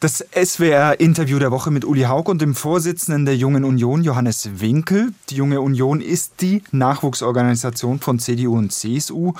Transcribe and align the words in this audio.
Das 0.00 0.24
SWR-Interview 0.32 1.40
der 1.40 1.50
Woche 1.50 1.72
mit 1.72 1.84
Uli 1.84 2.02
Haug 2.02 2.30
und 2.30 2.40
dem 2.40 2.54
Vorsitzenden 2.54 3.24
der 3.24 3.36
Jungen 3.36 3.64
Union, 3.64 4.04
Johannes 4.04 4.48
Winkel. 4.60 5.12
Die 5.28 5.34
Junge 5.34 5.60
Union 5.60 6.00
ist 6.00 6.34
die 6.40 6.62
Nachwuchsorganisation 6.70 7.98
von 7.98 8.20
CDU 8.20 8.56
und 8.56 8.72
CSU. 8.72 9.32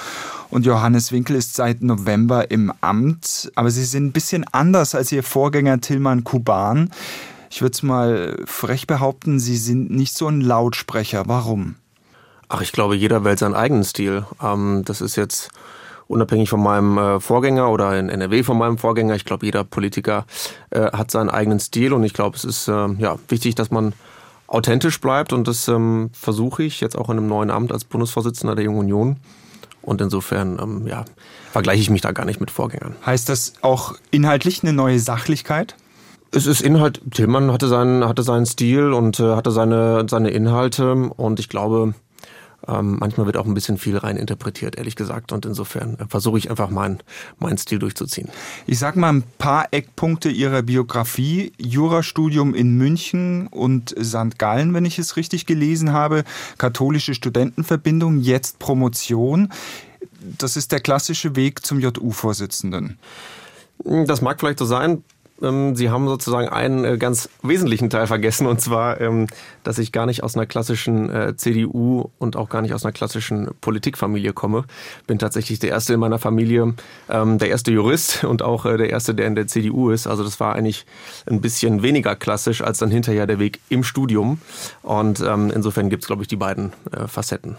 Und 0.51 0.67
Johannes 0.67 1.13
Winkel 1.13 1.37
ist 1.37 1.55
seit 1.55 1.81
November 1.83 2.51
im 2.51 2.73
Amt. 2.81 3.53
Aber 3.55 3.71
Sie 3.71 3.85
sind 3.85 4.07
ein 4.07 4.13
bisschen 4.13 4.45
anders 4.51 4.97
als 4.97 5.13
Ihr 5.13 5.23
Vorgänger 5.23 5.81
Tilman 5.81 6.25
Kuban. 6.25 6.91
Ich 7.51 7.63
würde 7.63 7.75
es 7.75 7.85
mal 7.85 8.43
frech 8.45 8.89
behaupten, 8.89 9.39
Sie 9.39 9.57
sind 9.57 9.91
nicht 9.91 10.17
so 10.17 10.27
ein 10.27 10.41
Lautsprecher. 10.41 11.23
Warum? 11.29 11.77
Ach, 12.49 12.63
ich 12.63 12.73
glaube, 12.73 12.97
jeder 12.97 13.23
wählt 13.23 13.39
seinen 13.39 13.55
eigenen 13.55 13.85
Stil. 13.85 14.27
Ähm, 14.43 14.83
das 14.85 15.03
ist 15.03 15.15
jetzt 15.15 15.51
unabhängig 16.09 16.49
von 16.49 16.63
meinem 16.63 16.99
äh, 16.99 17.21
Vorgänger 17.21 17.71
oder 17.71 17.99
in 17.99 18.09
NRW 18.09 18.43
von 18.43 18.59
meinem 18.59 18.79
Vorgänger. 18.79 19.15
Ich 19.15 19.25
glaube, 19.25 19.47
jeder 19.47 19.63
Politiker 19.65 20.27
äh, 20.71 20.91
hat 20.91 21.11
seinen 21.11 21.31
eigenen 21.31 21.61
Stil 21.61 21.93
und 21.93 22.03
ich 22.03 22.15
glaube, 22.15 22.37
es 22.37 22.45
ist 22.45 22.69
äh, 22.69 22.89
ja, 22.99 23.17
wichtig, 23.29 23.55
dass 23.55 23.71
man 23.71 23.93
authentisch 24.47 25.01
bleibt 25.01 25.33
und 25.33 25.47
das 25.47 25.69
ähm, 25.69 26.11
versuche 26.13 26.63
ich 26.63 26.81
jetzt 26.81 26.97
auch 26.97 27.11
in 27.11 27.19
einem 27.19 27.29
neuen 27.29 27.51
Amt 27.51 27.71
als 27.71 27.85
Bundesvorsitzender 27.85 28.57
der 28.57 28.65
Jungen 28.65 28.79
Union. 28.79 29.17
Und 29.83 30.01
insofern 30.01 30.59
ähm, 30.61 30.87
ja, 30.87 31.05
vergleiche 31.53 31.81
ich 31.81 31.91
mich 31.91 32.03
da 32.03 32.13
gar 32.13 32.27
nicht 32.27 32.41
mit 32.41 32.51
Vorgängern. 32.51 32.97
Heißt 33.07 33.29
das 33.29 33.55
auch 33.63 33.95
inhaltlich 34.11 34.63
eine 34.63 34.73
neue 34.73 34.99
Sachlichkeit? 34.99 35.77
Es 36.31 36.47
ist 36.47 36.61
Inhalt. 36.61 37.01
Tillmann 37.11 37.53
hatte 37.53 37.69
seinen, 37.69 38.07
hatte 38.07 38.23
seinen 38.23 38.45
Stil 38.45 38.93
und 38.93 39.19
äh, 39.19 39.35
hatte 39.35 39.51
seine, 39.51 40.05
seine 40.09 40.31
Inhalte 40.31 40.93
und 40.95 41.41
ich 41.41 41.49
glaube, 41.49 41.95
ähm, 42.67 42.97
manchmal 42.99 43.27
wird 43.27 43.37
auch 43.37 43.47
ein 43.47 43.55
bisschen 43.55 43.79
viel 43.79 43.97
rein 43.97 44.17
interpretiert, 44.17 44.77
ehrlich 44.77 44.97
gesagt. 44.97 45.33
Und 45.33 45.47
insofern 45.47 45.97
äh, 45.99 46.07
versuche 46.09 46.39
ich 46.39 46.51
einfach 46.51 46.71
meinen 46.71 46.99
mein 47.39 47.57
Stil 47.57 47.79
durchzuziehen. 47.79 48.29
Ich 48.67 48.79
sage 48.79 48.99
mal 48.99 49.11
ein 49.11 49.23
paar 49.39 49.69
Eckpunkte 49.71 50.29
Ihrer 50.29 50.63
Biografie. 50.63 51.53
Jurastudium 51.59 52.55
in 52.55 52.77
München 52.77 53.47
und 53.47 53.95
St. 54.03 54.39
Gallen, 54.39 54.75
wenn 54.75 54.85
ich 54.85 54.99
es 54.99 55.17
richtig 55.17 55.47
gelesen 55.47 55.93
habe. 55.93 56.25
Katholische 56.59 57.15
Studentenverbindung, 57.15 58.21
jetzt 58.21 58.59
Promotion. 58.59 59.51
Das 60.21 60.57
ist 60.57 60.73
der 60.73 60.81
klassische 60.81 61.37
Weg 61.37 61.65
zum 61.65 61.79
JU-Vorsitzenden. 61.79 62.99
Das 63.85 64.21
mag 64.21 64.41
vielleicht 64.41 64.59
so 64.59 64.65
sein. 64.65 65.05
Ähm, 65.43 65.77
Sie 65.77 65.91
haben 65.91 66.09
sozusagen 66.09 66.49
einen 66.49 66.85
äh, 66.85 66.99
ganz 66.99 67.29
wesentlichen 67.43 67.91
Teil 67.91 68.07
vergessen, 68.07 68.47
und 68.47 68.61
zwar, 68.61 69.01
ähm, 69.01 69.27
dass 69.65 69.79
ich 69.79 69.93
gar 69.93 70.07
nicht 70.07 70.23
aus 70.23 70.37
einer 70.37 70.47
klassischen 70.47 71.11
äh, 71.11 71.37
CDU 71.37 72.11
und 72.19 72.37
auch 72.37 72.49
gar 72.49 72.63
nicht 72.63 72.75
aus 72.75 72.85
einer 72.85 72.93
klassischen 72.93 73.51
Politikfamilie 73.61 74.33
komme. 74.33 74.65
Bin 75.07 75.19
tatsächlich 75.19 75.59
der 75.59 75.71
Erste 75.71 75.95
in 75.95 76.01
meiner 76.01 76.19
Familie, 76.19 76.75
ähm, 77.09 77.39
der 77.39 77.49
erste 77.49 77.71
Jurist 77.71 78.25
und 78.25 78.43
auch 78.43 78.65
äh, 78.67 78.77
der 78.77 78.91
Erste, 78.91 79.15
der 79.15 79.27
in 79.27 79.35
der 79.35 79.47
CDU 79.47 79.91
ist. 79.91 80.07
Also 80.07 80.25
das 80.25 80.41
war 80.41 80.55
eigentlich 80.55 80.87
ein 81.27 81.41
bisschen 81.41 81.83
weniger 81.83 82.17
klassisch 82.17 82.63
als 82.63 82.79
dann 82.79 82.91
hinterher 82.91 83.27
der 83.27 83.39
Weg 83.39 83.61
im 83.69 83.85
Studium. 83.85 84.41
Und 84.83 85.21
insofern 85.21 85.91
gibt 85.91 86.03
es, 86.03 86.07
glaube 86.07 86.23
ich, 86.23 86.29
die 86.29 86.37
beiden 86.37 86.73
Facetten. 87.07 87.57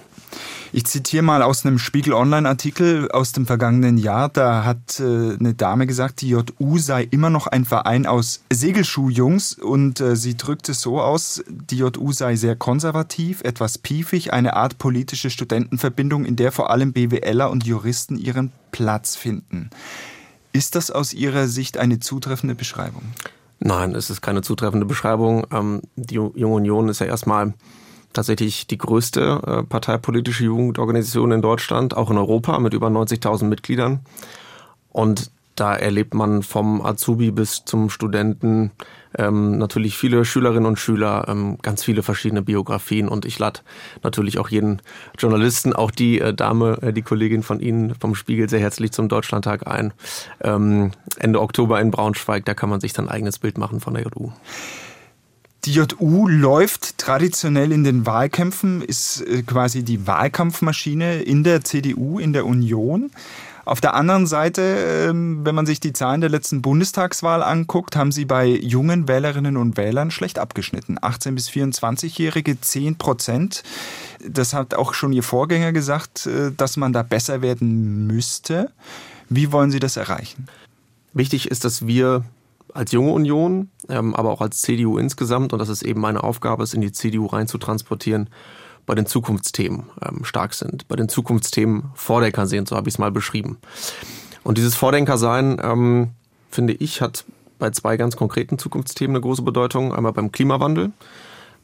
Ich 0.71 0.85
zitiere 0.85 1.23
mal 1.23 1.41
aus 1.41 1.65
einem 1.65 1.79
Spiegel 1.79 2.13
Online-Artikel 2.13 3.09
aus 3.11 3.31
dem 3.31 3.47
vergangenen 3.47 3.97
Jahr. 3.97 4.29
Da 4.29 4.63
hat 4.63 4.99
eine 4.99 5.55
Dame 5.55 5.87
gesagt, 5.87 6.21
die 6.21 6.29
JU 6.29 6.77
sei 6.77 7.03
immer 7.09 7.31
noch 7.31 7.47
ein 7.47 7.65
Verein 7.65 8.05
aus 8.05 8.43
Segelschuhjungs 8.51 9.53
und 9.53 9.99
äh, 9.99 10.15
sie 10.15 10.37
drückt 10.37 10.69
es 10.69 10.81
so 10.81 11.01
aus, 11.01 11.43
die 11.47 11.77
JU 11.77 12.11
sei 12.11 12.35
sehr 12.35 12.55
konservativ, 12.55 13.41
etwas 13.41 13.79
piefig, 13.79 14.31
eine 14.31 14.55
Art 14.55 14.77
politische 14.77 15.29
Studentenverbindung, 15.31 16.25
in 16.25 16.35
der 16.35 16.51
vor 16.51 16.69
allem 16.69 16.93
BWLer 16.93 17.49
und 17.49 17.65
Juristen 17.65 18.17
ihren 18.17 18.51
Platz 18.71 19.15
finden. 19.15 19.71
Ist 20.51 20.75
das 20.75 20.91
aus 20.91 21.13
Ihrer 21.13 21.47
Sicht 21.47 21.77
eine 21.77 21.99
zutreffende 21.99 22.55
Beschreibung? 22.55 23.03
Nein, 23.59 23.93
es 23.93 24.09
ist 24.09 24.21
keine 24.21 24.41
zutreffende 24.41 24.85
Beschreibung. 24.85 25.45
Ähm, 25.51 25.81
die 25.95 26.15
Junge 26.15 26.47
Union 26.47 26.89
ist 26.89 26.99
ja 26.99 27.07
erstmal 27.07 27.53
tatsächlich 28.13 28.67
die 28.67 28.77
größte 28.77 29.41
äh, 29.45 29.63
parteipolitische 29.63 30.45
Jugendorganisation 30.45 31.31
in 31.31 31.41
Deutschland, 31.41 31.95
auch 31.95 32.09
in 32.11 32.17
Europa 32.17 32.59
mit 32.59 32.73
über 32.73 32.87
90.000 32.87 33.45
Mitgliedern. 33.45 33.99
Und 34.91 35.31
da 35.55 35.75
erlebt 35.75 36.13
man 36.13 36.41
vom 36.41 36.81
Azubi 36.85 37.31
bis 37.31 37.65
zum 37.65 37.89
Studenten 37.89 38.71
ähm, 39.17 39.57
natürlich 39.57 39.97
viele 39.97 40.23
Schülerinnen 40.23 40.65
und 40.65 40.79
Schüler, 40.79 41.25
ähm, 41.27 41.57
ganz 41.61 41.83
viele 41.83 42.03
verschiedene 42.03 42.41
Biografien 42.41 43.09
und 43.09 43.25
ich 43.25 43.39
lade 43.39 43.61
natürlich 44.03 44.37
auch 44.39 44.49
jeden 44.49 44.81
Journalisten, 45.17 45.73
auch 45.73 45.91
die 45.91 46.21
äh, 46.21 46.33
Dame, 46.33 46.77
äh, 46.81 46.93
die 46.93 47.01
Kollegin 47.01 47.43
von 47.43 47.59
Ihnen 47.59 47.95
vom 47.95 48.15
Spiegel 48.15 48.47
sehr 48.49 48.59
herzlich 48.59 48.91
zum 48.91 49.09
Deutschlandtag 49.09 49.67
ein. 49.67 49.93
Ähm, 50.41 50.91
Ende 51.17 51.41
Oktober 51.41 51.81
in 51.81 51.91
Braunschweig, 51.91 52.45
da 52.45 52.53
kann 52.53 52.69
man 52.69 52.79
sich 52.79 52.93
dann 52.93 53.07
ein 53.07 53.11
eigenes 53.11 53.39
Bild 53.39 53.57
machen 53.57 53.79
von 53.79 53.95
der 53.95 54.03
JU. 54.03 54.31
Die 55.65 55.73
JU 55.73 56.27
läuft 56.27 56.97
traditionell 56.97 57.71
in 57.71 57.83
den 57.83 58.05
Wahlkämpfen, 58.05 58.81
ist 58.81 59.21
äh, 59.21 59.43
quasi 59.43 59.83
die 59.83 60.07
Wahlkampfmaschine 60.07 61.21
in 61.21 61.43
der 61.43 61.63
CDU, 61.63 62.19
in 62.19 62.31
der 62.31 62.45
Union. 62.45 63.11
Auf 63.65 63.81
der 63.81 63.93
anderen 63.93 64.25
Seite, 64.25 64.61
ähm, 65.09 65.45
wenn 65.45 65.53
man 65.53 65.65
sich 65.65 65.79
die 65.79 65.93
Zahlen 65.93 66.21
der 66.21 66.29
letzten 66.29 66.61
Bundestagswahl 66.61 67.43
anguckt, 67.43 67.95
haben 67.95 68.11
sie 68.11 68.25
bei 68.25 68.47
jungen 68.47 69.07
Wählerinnen 69.07 69.57
und 69.57 69.77
Wählern 69.77 70.11
schlecht 70.11 70.39
abgeschnitten. 70.39 70.97
18 70.99 71.35
bis 71.35 71.49
24-Jährige 71.49 72.59
10 72.59 72.97
Prozent. 72.97 73.61
Das 74.27 74.53
hat 74.53 74.73
auch 74.73 74.93
schon 74.93 75.13
Ihr 75.13 75.23
Vorgänger 75.23 75.73
gesagt, 75.73 76.25
äh, 76.25 76.51
dass 76.55 76.77
man 76.77 76.93
da 76.93 77.03
besser 77.03 77.41
werden 77.41 78.07
müsste. 78.07 78.71
Wie 79.29 79.51
wollen 79.51 79.71
Sie 79.71 79.79
das 79.79 79.97
erreichen? 79.97 80.47
Wichtig 81.13 81.51
ist, 81.51 81.63
dass 81.65 81.85
wir 81.85 82.23
als 82.73 82.91
junge 82.91 83.11
Union, 83.11 83.69
ähm, 83.89 84.15
aber 84.15 84.31
auch 84.31 84.41
als 84.41 84.61
CDU 84.61 84.97
insgesamt, 84.97 85.53
und 85.53 85.59
das 85.59 85.69
ist 85.69 85.81
eben 85.81 86.01
meine 86.01 86.23
Aufgabe, 86.23 86.63
es 86.63 86.73
in 86.73 86.81
die 86.81 86.91
CDU 86.91 87.25
rein 87.27 87.47
zu 87.47 87.57
transportieren, 87.57 88.29
bei 88.85 88.95
den 88.95 89.05
Zukunftsthemen 89.05 89.83
ähm, 90.01 90.25
stark 90.25 90.53
sind, 90.53 90.87
bei 90.87 90.95
den 90.95 91.09
Zukunftsthemen 91.09 91.91
Vordenker 91.93 92.47
sind, 92.47 92.67
so 92.67 92.75
habe 92.75 92.89
ich 92.89 92.95
es 92.95 92.99
mal 92.99 93.11
beschrieben. 93.11 93.57
Und 94.43 94.57
dieses 94.57 94.75
Vordenkersein, 94.75 95.61
ähm, 95.61 96.09
finde 96.49 96.73
ich, 96.73 97.01
hat 97.01 97.25
bei 97.59 97.69
zwei 97.71 97.97
ganz 97.97 98.15
konkreten 98.15 98.57
Zukunftsthemen 98.57 99.15
eine 99.15 99.21
große 99.21 99.43
Bedeutung. 99.43 99.93
Einmal 99.93 100.13
beim 100.13 100.31
Klimawandel, 100.31 100.91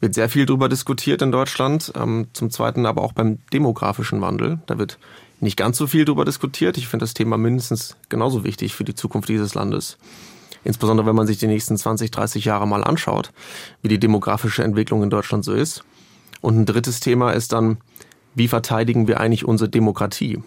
wird 0.00 0.14
sehr 0.14 0.28
viel 0.28 0.46
darüber 0.46 0.68
diskutiert 0.68 1.22
in 1.22 1.32
Deutschland. 1.32 1.92
Ähm, 1.96 2.28
zum 2.32 2.50
Zweiten 2.50 2.86
aber 2.86 3.02
auch 3.02 3.12
beim 3.12 3.38
demografischen 3.52 4.20
Wandel. 4.20 4.60
Da 4.66 4.78
wird 4.78 4.98
nicht 5.40 5.56
ganz 5.56 5.78
so 5.78 5.86
viel 5.86 6.04
darüber 6.04 6.24
diskutiert. 6.24 6.78
Ich 6.78 6.88
finde 6.88 7.04
das 7.04 7.14
Thema 7.14 7.36
mindestens 7.36 7.96
genauso 8.08 8.44
wichtig 8.44 8.74
für 8.74 8.84
die 8.84 8.94
Zukunft 8.94 9.28
dieses 9.28 9.54
Landes. 9.54 9.98
Insbesondere 10.66 11.06
wenn 11.06 11.14
man 11.14 11.26
sich 11.26 11.38
die 11.38 11.46
nächsten 11.46 11.76
20, 11.76 12.10
30 12.10 12.44
Jahre 12.44 12.66
mal 12.66 12.82
anschaut, 12.82 13.32
wie 13.82 13.88
die 13.88 14.00
demografische 14.00 14.64
Entwicklung 14.64 15.02
in 15.02 15.10
Deutschland 15.10 15.44
so 15.44 15.54
ist. 15.54 15.84
Und 16.40 16.58
ein 16.58 16.66
drittes 16.66 17.00
Thema 17.00 17.30
ist 17.30 17.52
dann, 17.52 17.78
wie 18.34 18.48
verteidigen 18.48 19.08
wir 19.08 19.20
eigentlich 19.20 19.44
unsere 19.44 19.70
Demokratie? 19.70 20.42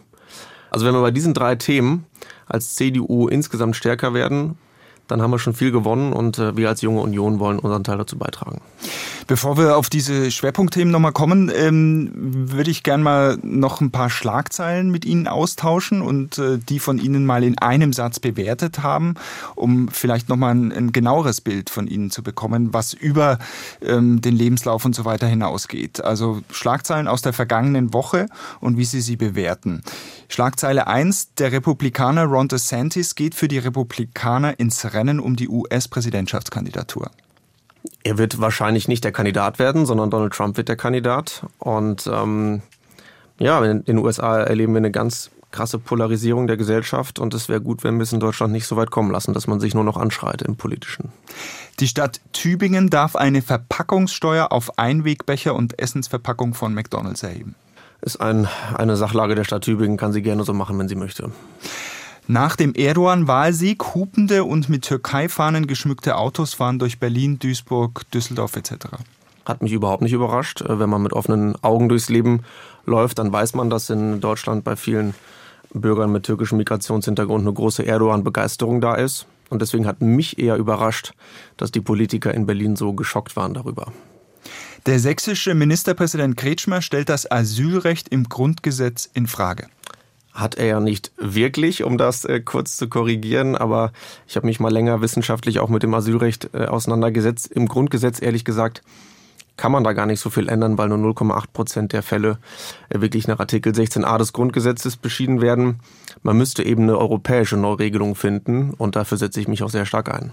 Also 0.70 0.86
wenn 0.86 0.94
wir 0.94 1.02
bei 1.02 1.12
diesen 1.12 1.34
drei 1.34 1.56
Themen 1.56 2.06
als 2.46 2.76
CDU 2.76 3.28
insgesamt 3.28 3.76
stärker 3.76 4.14
werden, 4.14 4.58
dann 5.10 5.22
haben 5.22 5.32
wir 5.32 5.40
schon 5.40 5.54
viel 5.54 5.72
gewonnen 5.72 6.14
und 6.14 6.40
äh, 6.40 6.56
wir 6.56 6.70
als 6.70 6.82
junge 6.82 7.02
Union 7.02 7.40
wollen 7.40 7.60
unseren 7.60 7.84
Teil 7.84 7.98
dazu 7.98 8.18
beitragen. 8.18 8.62
Bevor 9.28 9.58
wir 9.58 9.78
auf 9.78 9.90
diese 9.90 10.32
Schwerpunktthemen 10.32 10.92
nochmal 10.92 11.12
kommen, 11.12 11.52
ähm, 11.56 12.12
würde 12.16 12.72
ich 12.72 12.84
gerne 12.84 13.04
mal 13.04 13.38
noch 13.44 13.82
ein 13.82 13.92
paar 13.92 14.10
Schlagzeilen 14.10 14.90
mit 14.90 15.06
Ihnen 15.06 15.28
austauschen 15.28 16.02
und 16.02 16.38
äh, 16.38 16.58
die 16.58 16.80
von 16.80 16.98
Ihnen 16.98 17.26
mal 17.26 17.44
in 17.44 17.58
einem 17.58 17.94
Satz 17.94 18.20
bewertet 18.20 18.82
haben, 18.82 19.16
um 19.56 19.88
vielleicht 19.90 20.30
nochmal 20.30 20.56
ein, 20.56 20.72
ein 20.72 20.92
genaueres 20.92 21.42
Bild 21.42 21.70
von 21.70 21.88
Ihnen 21.88 22.10
zu 22.12 22.24
bekommen, 22.24 22.74
was 22.74 22.94
über 22.94 23.40
ähm, 23.82 24.22
den 24.22 24.36
Lebenslauf 24.36 24.86
und 24.86 24.96
so 24.96 25.06
weiter 25.06 25.28
hinausgeht. 25.28 26.04
Also 26.04 26.42
Schlagzeilen 26.52 27.08
aus 27.08 27.22
der 27.22 27.34
vergangenen 27.34 27.94
Woche 27.94 28.28
und 28.60 28.78
wie 28.78 28.86
Sie 28.86 29.02
sie 29.02 29.16
bewerten. 29.16 29.84
Schlagzeile 30.28 30.86
1, 30.88 31.34
der 31.36 31.52
Republikaner 31.52 32.26
Ron 32.26 32.48
DeSantis 32.48 33.16
geht 33.16 33.34
für 33.34 33.48
die 33.48 33.58
Republikaner 33.58 34.60
ins 34.60 34.94
Rennen 34.94 34.99
um 35.20 35.36
die 35.36 35.48
US-Präsidentschaftskandidatur. 35.48 37.10
Er 38.04 38.18
wird 38.18 38.42
wahrscheinlich 38.42 38.88
nicht 38.88 39.04
der 39.04 39.12
Kandidat 39.12 39.60
werden, 39.60 39.86
sondern 39.86 40.10
Donald 40.10 40.34
Trump 40.34 40.58
wird 40.58 40.68
der 40.68 40.76
Kandidat. 40.76 41.46
Und 41.60 42.10
ähm, 42.12 42.62
ja, 43.40 43.64
in 43.64 43.86
den 43.86 43.98
USA 43.98 44.40
erleben 44.40 44.74
wir 44.74 44.80
eine 44.80 44.92
ganz 44.92 45.32
krasse 45.52 45.80
Polarisierung 45.80 46.48
der 46.48 46.58
Gesellschaft 46.58 47.20
und 47.20 47.34
es 47.34 47.50
wäre 47.50 47.62
gut, 47.62 47.84
wenn 47.84 47.98
wir 47.98 48.04
es 48.04 48.14
in 48.14 48.20
Deutschland 48.20 48.54
nicht 48.54 48.68
so 48.68 48.76
weit 48.76 48.92
kommen 48.92 49.12
lassen, 49.12 49.34
dass 49.34 49.48
man 49.48 49.60
sich 49.60 49.74
nur 49.74 49.84
noch 49.84 49.98
anschreit 49.98 50.42
im 50.42 50.56
Politischen. 50.56 51.12
Die 51.80 51.88
Stadt 51.88 52.22
Tübingen 52.34 52.90
darf 52.90 53.16
eine 53.16 53.42
Verpackungssteuer 53.42 54.52
auf 54.52 54.78
Einwegbecher 54.78 55.56
und 55.56 55.80
Essensverpackung 55.80 56.54
von 56.54 56.74
McDonalds 56.74 57.24
erheben. 57.24 57.56
Ist 58.02 58.22
ein, 58.22 58.48
eine 58.76 58.96
Sachlage 58.96 59.36
der 59.36 59.44
Stadt 59.44 59.64
Tübingen, 59.64 59.98
kann 59.98 60.14
sie 60.14 60.22
gerne 60.22 60.44
so 60.44 60.54
machen, 60.54 60.78
wenn 60.78 60.88
sie 60.88 60.96
möchte. 60.96 61.32
Nach 62.32 62.56
dem 62.56 62.76
Erdogan-Wahlsieg 62.76 63.96
hupende 63.96 64.44
und 64.44 64.70
mit 64.70 64.84
Türkei-Fahnen 64.84 65.66
geschmückte 65.66 66.16
Autos 66.16 66.54
fahren 66.54 66.78
durch 66.78 67.00
Berlin, 67.00 67.40
Duisburg, 67.40 68.04
Düsseldorf 68.12 68.56
etc. 68.56 68.74
Hat 69.48 69.64
mich 69.64 69.72
überhaupt 69.72 70.04
nicht 70.04 70.14
überrascht. 70.14 70.62
Äh, 70.62 70.78
wenn 70.78 70.92
man 70.92 71.02
mit 71.02 71.14
offenen 71.14 71.56
Augen 71.64 71.90
durchs 71.90 72.08
Leben 72.08 72.44
läuft, 72.86 73.18
dann 73.18 73.34
weiß 73.34 73.56
man, 73.56 73.72
dass 73.72 73.90
in 73.90 74.22
Deutschland 74.22 74.64
bei 74.64 74.76
vielen 74.76 75.16
Bürgern 75.74 76.12
mit 76.12 76.22
türkischem 76.22 76.60
Migrationshintergrund 76.60 77.42
eine 77.42 77.54
große 77.54 77.84
Erdogan-Begeisterung 77.84 78.80
da 78.80 78.94
ist. 78.94 79.26
Und 79.50 79.64
deswegen 79.64 79.88
hat 79.88 80.02
mich 80.02 80.38
eher 80.38 80.58
überrascht, 80.58 81.14
dass 81.58 81.72
die 81.72 81.82
Politiker 81.82 82.32
in 82.32 82.46
Berlin 82.46 82.76
so 82.76 82.94
geschockt 82.94 83.36
waren 83.38 83.56
darüber. 83.56 83.92
Der 84.86 85.00
sächsische 85.00 85.56
Ministerpräsident 85.56 86.38
Kretschmer 86.38 86.84
stellt 86.84 87.10
das 87.10 87.30
Asylrecht 87.32 88.10
im 88.10 88.30
Grundgesetz 88.30 89.10
in 89.16 89.26
Frage. 89.26 89.66
Hat 90.40 90.56
er 90.56 90.66
ja 90.66 90.80
nicht 90.80 91.12
wirklich, 91.18 91.84
um 91.84 91.98
das 91.98 92.26
äh, 92.26 92.40
kurz 92.40 92.78
zu 92.78 92.88
korrigieren, 92.88 93.56
aber 93.56 93.92
ich 94.28 94.36
habe 94.36 94.48
mich 94.48 94.60
mal 94.60 94.72
länger 94.72 95.02
wissenschaftlich 95.02 95.60
auch 95.60 95.70
mit 95.70 95.84
dem 95.84 95.94
Asylrecht 95.94 96.50
äh, 96.54 96.66
auseinandergesetzt. 96.66 97.52
Im 97.52 97.68
Grundgesetz, 97.68 98.22
ehrlich 98.22 98.46
gesagt, 98.46 98.82
kann 99.58 99.74
man 99.74 99.84
da 99.84 99.92
gar 99.92 100.06
nicht 100.06 100.22
so 100.22 100.30
viel 100.30 100.48
ändern, 100.48 100.78
weil 100.78 100.88
nur 100.88 100.98
0,8 100.98 101.44
Prozent 101.52 101.94
der 101.94 102.02
Fälle 102.02 102.38
äh, 102.88 103.02
wirklich 103.02 103.28
nach 103.28 103.40
Artikel 103.40 103.74
16a 103.74 104.18
des 104.18 104.32
Grundgesetzes 104.32 104.96
beschieden 104.96 105.42
werden. 105.42 105.82
Man 106.24 106.38
müsste 106.38 106.64
eben 106.64 106.84
eine 106.84 106.98
europäische 106.98 107.58
Neuregelung 107.58 108.16
finden 108.16 108.74
und 108.78 108.96
dafür 108.96 109.18
setze 109.18 109.42
ich 109.42 109.50
mich 109.50 109.62
auch 109.62 109.70
sehr 109.70 109.86
stark 109.86 110.10
ein. 110.10 110.32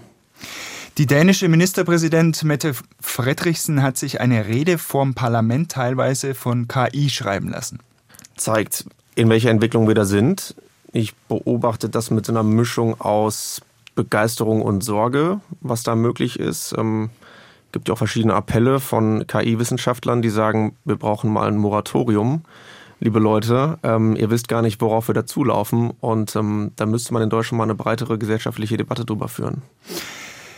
Die 0.97 1.05
dänische 1.05 1.49
Ministerpräsident 1.49 2.43
Mette 2.43 2.73
Fredriksen 3.01 3.83
hat 3.83 3.97
sich 3.97 4.21
eine 4.21 4.47
Rede 4.47 4.77
vorm 4.77 5.13
Parlament 5.13 5.71
teilweise 5.71 6.33
von 6.33 6.67
KI 6.67 7.09
schreiben 7.09 7.49
lassen. 7.49 7.79
Zeigt, 8.37 8.85
in 9.17 9.29
welcher 9.29 9.49
Entwicklung 9.49 9.87
wir 9.87 9.95
da 9.95 10.05
sind. 10.05 10.55
Ich 10.93 11.15
beobachte 11.15 11.89
das 11.89 12.11
mit 12.11 12.27
so 12.27 12.31
einer 12.31 12.43
Mischung 12.43 13.01
aus 13.01 13.61
Begeisterung 13.95 14.61
und 14.61 14.83
Sorge, 14.83 15.41
was 15.59 15.81
da 15.81 15.95
möglich 15.95 16.39
ist. 16.39 16.75
Ähm, 16.77 17.09
gibt 17.71 17.87
ja 17.87 17.95
auch 17.95 17.97
verschiedene 17.97 18.35
Appelle 18.35 18.79
von 18.79 19.25
KI-Wissenschaftlern, 19.25 20.21
die 20.21 20.29
sagen, 20.29 20.75
wir 20.85 20.97
brauchen 20.97 21.33
mal 21.33 21.47
ein 21.47 21.57
Moratorium. 21.57 22.43
Liebe 22.99 23.17
Leute, 23.17 23.79
ähm, 23.81 24.15
ihr 24.15 24.29
wisst 24.29 24.47
gar 24.49 24.61
nicht, 24.61 24.81
worauf 24.81 25.09
wir 25.09 25.15
dazulaufen 25.15 25.91
und 25.99 26.35
ähm, 26.35 26.71
da 26.75 26.85
müsste 26.85 27.11
man 27.13 27.23
in 27.23 27.31
Deutschland 27.31 27.57
mal 27.57 27.63
eine 27.63 27.75
breitere 27.75 28.19
gesellschaftliche 28.19 28.77
Debatte 28.77 29.03
drüber 29.03 29.29
führen. 29.29 29.63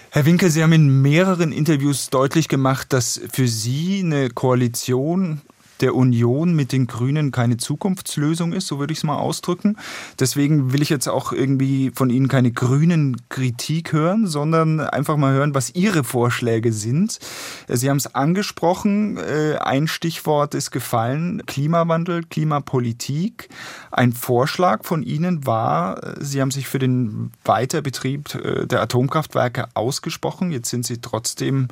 Herr 0.09 0.25
Winkel, 0.25 0.49
Sie 0.49 0.63
haben 0.63 0.73
in 0.73 1.01
mehreren 1.01 1.53
Interviews 1.53 2.09
deutlich 2.09 2.49
gemacht, 2.49 2.91
dass 2.91 3.21
für 3.31 3.47
Sie 3.47 4.01
eine 4.03 4.29
Koalition 4.29 5.41
der 5.81 5.95
Union 5.95 6.55
mit 6.55 6.71
den 6.71 6.87
Grünen 6.87 7.31
keine 7.31 7.57
Zukunftslösung 7.57 8.53
ist, 8.53 8.67
so 8.67 8.79
würde 8.79 8.93
ich 8.93 8.99
es 8.99 9.03
mal 9.03 9.17
ausdrücken. 9.17 9.77
Deswegen 10.19 10.73
will 10.73 10.81
ich 10.81 10.89
jetzt 10.89 11.07
auch 11.07 11.31
irgendwie 11.31 11.91
von 11.93 12.09
Ihnen 12.09 12.27
keine 12.27 12.51
grünen 12.51 13.17
Kritik 13.29 13.93
hören, 13.93 14.27
sondern 14.27 14.79
einfach 14.79 15.17
mal 15.17 15.33
hören, 15.33 15.55
was 15.55 15.75
Ihre 15.75 16.03
Vorschläge 16.03 16.73
sind. 16.73 17.19
Sie 17.67 17.89
haben 17.89 17.97
es 17.97 18.13
angesprochen, 18.15 19.17
äh, 19.17 19.57
ein 19.59 19.87
Stichwort 19.87 20.55
ist 20.55 20.71
gefallen, 20.71 21.43
Klimawandel, 21.45 22.23
Klimapolitik. 22.23 23.49
Ein 23.91 24.13
Vorschlag 24.13 24.83
von 24.83 25.03
Ihnen 25.03 25.45
war, 25.45 26.15
Sie 26.19 26.41
haben 26.41 26.51
sich 26.51 26.67
für 26.67 26.79
den 26.79 27.31
Weiterbetrieb 27.43 28.35
äh, 28.35 28.67
der 28.67 28.81
Atomkraftwerke 28.81 29.67
ausgesprochen. 29.73 30.51
Jetzt 30.51 30.69
sind 30.69 30.85
sie 30.85 30.99
trotzdem 31.01 31.67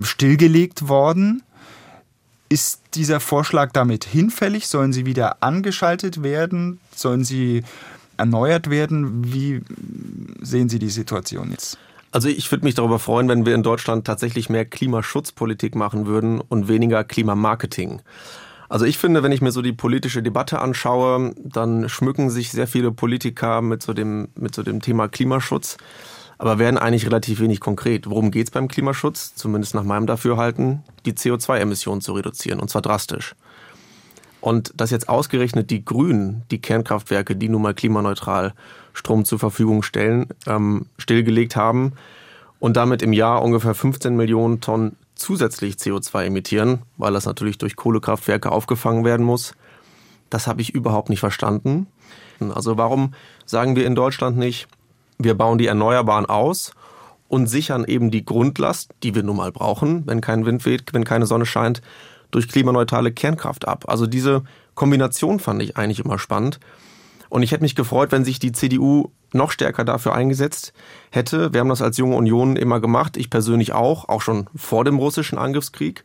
stillgelegt 0.00 0.88
worden. 0.88 1.42
Ist 2.52 2.82
dieser 2.92 3.18
Vorschlag 3.18 3.72
damit 3.72 4.04
hinfällig? 4.04 4.66
Sollen 4.66 4.92
sie 4.92 5.06
wieder 5.06 5.42
angeschaltet 5.42 6.22
werden? 6.22 6.80
Sollen 6.94 7.24
sie 7.24 7.62
erneuert 8.18 8.68
werden? 8.68 9.32
Wie 9.32 9.62
sehen 10.42 10.68
Sie 10.68 10.78
die 10.78 10.90
Situation 10.90 11.50
jetzt? 11.50 11.78
Also 12.10 12.28
ich 12.28 12.52
würde 12.52 12.66
mich 12.66 12.74
darüber 12.74 12.98
freuen, 12.98 13.26
wenn 13.30 13.46
wir 13.46 13.54
in 13.54 13.62
Deutschland 13.62 14.06
tatsächlich 14.06 14.50
mehr 14.50 14.66
Klimaschutzpolitik 14.66 15.74
machen 15.74 16.04
würden 16.04 16.42
und 16.42 16.68
weniger 16.68 17.04
Klimamarketing. 17.04 18.02
Also 18.68 18.84
ich 18.84 18.98
finde, 18.98 19.22
wenn 19.22 19.32
ich 19.32 19.40
mir 19.40 19.50
so 19.50 19.62
die 19.62 19.72
politische 19.72 20.22
Debatte 20.22 20.60
anschaue, 20.60 21.34
dann 21.42 21.88
schmücken 21.88 22.28
sich 22.28 22.50
sehr 22.50 22.66
viele 22.66 22.92
Politiker 22.92 23.62
mit 23.62 23.82
so 23.82 23.94
dem, 23.94 24.28
mit 24.34 24.54
so 24.54 24.62
dem 24.62 24.82
Thema 24.82 25.08
Klimaschutz 25.08 25.78
aber 26.42 26.58
werden 26.58 26.76
eigentlich 26.76 27.06
relativ 27.06 27.38
wenig 27.38 27.60
konkret. 27.60 28.10
Worum 28.10 28.32
geht 28.32 28.48
es 28.48 28.50
beim 28.50 28.66
Klimaschutz? 28.66 29.36
Zumindest 29.36 29.76
nach 29.76 29.84
meinem 29.84 30.08
Dafürhalten, 30.08 30.82
die 31.06 31.12
CO2-Emissionen 31.12 32.00
zu 32.00 32.14
reduzieren, 32.14 32.58
und 32.58 32.68
zwar 32.68 32.82
drastisch. 32.82 33.36
Und 34.40 34.72
dass 34.74 34.90
jetzt 34.90 35.08
ausgerechnet 35.08 35.70
die 35.70 35.84
Grünen 35.84 36.42
die 36.50 36.60
Kernkraftwerke, 36.60 37.36
die 37.36 37.48
nun 37.48 37.62
mal 37.62 37.74
klimaneutral 37.74 38.54
Strom 38.92 39.24
zur 39.24 39.38
Verfügung 39.38 39.84
stellen, 39.84 40.26
ähm, 40.48 40.86
stillgelegt 40.98 41.54
haben 41.54 41.92
und 42.58 42.76
damit 42.76 43.02
im 43.02 43.12
Jahr 43.12 43.40
ungefähr 43.40 43.76
15 43.76 44.16
Millionen 44.16 44.60
Tonnen 44.60 44.96
zusätzlich 45.14 45.76
CO2 45.76 46.24
emittieren, 46.24 46.82
weil 46.96 47.12
das 47.12 47.24
natürlich 47.24 47.58
durch 47.58 47.76
Kohlekraftwerke 47.76 48.50
aufgefangen 48.50 49.04
werden 49.04 49.24
muss, 49.24 49.54
das 50.28 50.48
habe 50.48 50.60
ich 50.60 50.74
überhaupt 50.74 51.08
nicht 51.08 51.20
verstanden. 51.20 51.86
Also 52.52 52.78
warum 52.78 53.14
sagen 53.46 53.76
wir 53.76 53.86
in 53.86 53.94
Deutschland 53.94 54.36
nicht, 54.36 54.66
wir 55.24 55.34
bauen 55.34 55.58
die 55.58 55.66
Erneuerbaren 55.66 56.26
aus 56.26 56.72
und 57.28 57.46
sichern 57.46 57.84
eben 57.84 58.10
die 58.10 58.24
Grundlast, 58.24 58.90
die 59.02 59.14
wir 59.14 59.22
nun 59.22 59.36
mal 59.36 59.52
brauchen, 59.52 60.06
wenn 60.06 60.20
kein 60.20 60.44
Wind 60.44 60.66
weht, 60.66 60.92
wenn 60.92 61.04
keine 61.04 61.26
Sonne 61.26 61.46
scheint, 61.46 61.80
durch 62.30 62.48
klimaneutrale 62.48 63.12
Kernkraft 63.12 63.66
ab. 63.66 63.84
Also 63.88 64.06
diese 64.06 64.42
Kombination 64.74 65.38
fand 65.38 65.62
ich 65.62 65.76
eigentlich 65.76 66.00
immer 66.00 66.18
spannend. 66.18 66.60
Und 67.28 67.42
ich 67.42 67.52
hätte 67.52 67.62
mich 67.62 67.74
gefreut, 67.74 68.12
wenn 68.12 68.24
sich 68.24 68.38
die 68.38 68.52
CDU 68.52 69.10
noch 69.32 69.50
stärker 69.50 69.84
dafür 69.84 70.14
eingesetzt 70.14 70.74
hätte. 71.10 71.54
Wir 71.54 71.60
haben 71.60 71.70
das 71.70 71.80
als 71.80 71.96
junge 71.96 72.16
Union 72.16 72.56
immer 72.56 72.80
gemacht, 72.80 73.16
ich 73.16 73.30
persönlich 73.30 73.72
auch, 73.72 74.10
auch 74.10 74.20
schon 74.20 74.48
vor 74.54 74.84
dem 74.84 74.98
russischen 74.98 75.38
Angriffskrieg. 75.38 76.04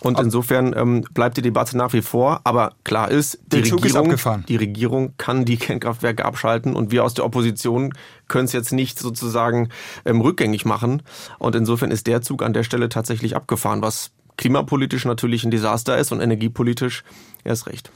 Und 0.00 0.20
insofern 0.20 0.74
ähm, 0.76 1.04
bleibt 1.14 1.36
die 1.36 1.42
Debatte 1.42 1.76
nach 1.76 1.92
wie 1.92 2.02
vor. 2.02 2.40
Aber 2.44 2.74
klar 2.84 3.10
ist, 3.10 3.38
die 3.46 3.60
Regierung, 3.60 4.10
ist 4.10 4.28
die 4.48 4.56
Regierung 4.56 5.14
kann 5.16 5.44
die 5.44 5.56
Kernkraftwerke 5.58 6.24
abschalten 6.24 6.74
und 6.74 6.90
wir 6.90 7.04
aus 7.04 7.14
der 7.14 7.24
Opposition 7.24 7.94
können 8.28 8.44
es 8.44 8.52
jetzt 8.52 8.72
nicht 8.72 8.98
sozusagen 8.98 9.70
ähm, 10.04 10.20
rückgängig 10.20 10.64
machen. 10.64 11.02
Und 11.38 11.54
insofern 11.54 11.90
ist 11.90 12.06
der 12.06 12.22
Zug 12.22 12.42
an 12.42 12.52
der 12.52 12.62
Stelle 12.62 12.88
tatsächlich 12.88 13.36
abgefahren, 13.36 13.82
was 13.82 14.10
klimapolitisch 14.36 15.04
natürlich 15.04 15.44
ein 15.44 15.50
Desaster 15.50 15.96
ist 15.96 16.12
und 16.12 16.20
energiepolitisch 16.20 17.04
erst 17.44 17.66
recht. 17.66 17.90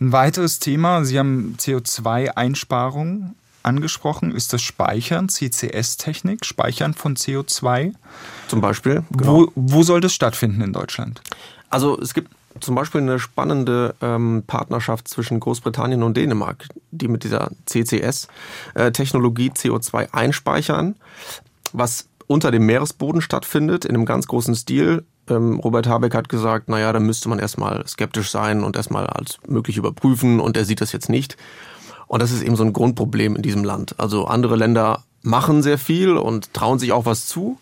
Ein 0.00 0.12
weiteres 0.12 0.58
Thema, 0.58 1.04
Sie 1.04 1.18
haben 1.18 1.56
CO2-Einsparung 1.58 3.34
angesprochen, 3.68 4.34
ist 4.34 4.52
das 4.52 4.62
Speichern, 4.62 5.28
CCS-Technik, 5.28 6.44
Speichern 6.44 6.94
von 6.94 7.16
CO2. 7.16 7.92
Zum 8.48 8.60
Beispiel. 8.60 9.04
Genau. 9.10 9.32
Wo, 9.32 9.52
wo 9.54 9.82
soll 9.82 10.00
das 10.00 10.12
stattfinden 10.12 10.60
in 10.62 10.72
Deutschland? 10.72 11.20
Also 11.70 12.00
es 12.00 12.14
gibt 12.14 12.30
zum 12.60 12.74
Beispiel 12.74 13.00
eine 13.00 13.18
spannende 13.18 13.94
ähm, 14.00 14.42
Partnerschaft 14.46 15.08
zwischen 15.08 15.38
Großbritannien 15.40 16.02
und 16.02 16.16
Dänemark, 16.16 16.66
die 16.90 17.08
mit 17.08 17.24
dieser 17.24 17.50
CCS-Technologie 17.66 19.48
äh, 19.48 19.50
CO2 19.50 20.12
einspeichern, 20.12 20.96
was 21.72 22.08
unter 22.26 22.50
dem 22.50 22.66
Meeresboden 22.66 23.20
stattfindet, 23.20 23.84
in 23.84 23.94
einem 23.94 24.06
ganz 24.06 24.26
großen 24.26 24.54
Stil. 24.54 25.04
Ähm, 25.28 25.60
Robert 25.60 25.86
Habeck 25.86 26.14
hat 26.14 26.28
gesagt, 26.28 26.68
naja, 26.68 26.92
da 26.92 27.00
müsste 27.00 27.28
man 27.28 27.38
erstmal 27.38 27.86
skeptisch 27.86 28.30
sein 28.30 28.64
und 28.64 28.76
erstmal 28.76 29.06
als 29.06 29.38
möglich 29.46 29.76
überprüfen 29.76 30.40
und 30.40 30.56
er 30.56 30.64
sieht 30.64 30.80
das 30.80 30.92
jetzt 30.92 31.08
nicht. 31.08 31.36
Und 32.08 32.22
das 32.22 32.32
ist 32.32 32.42
eben 32.42 32.56
so 32.56 32.64
ein 32.64 32.72
Grundproblem 32.72 33.36
in 33.36 33.42
diesem 33.42 33.64
Land. 33.64 33.94
Also 33.98 34.26
andere 34.26 34.56
Länder 34.56 35.04
machen 35.22 35.62
sehr 35.62 35.78
viel 35.78 36.16
und 36.16 36.54
trauen 36.54 36.78
sich 36.78 36.92
auch 36.92 37.06
was 37.06 37.26
zu, 37.26 37.58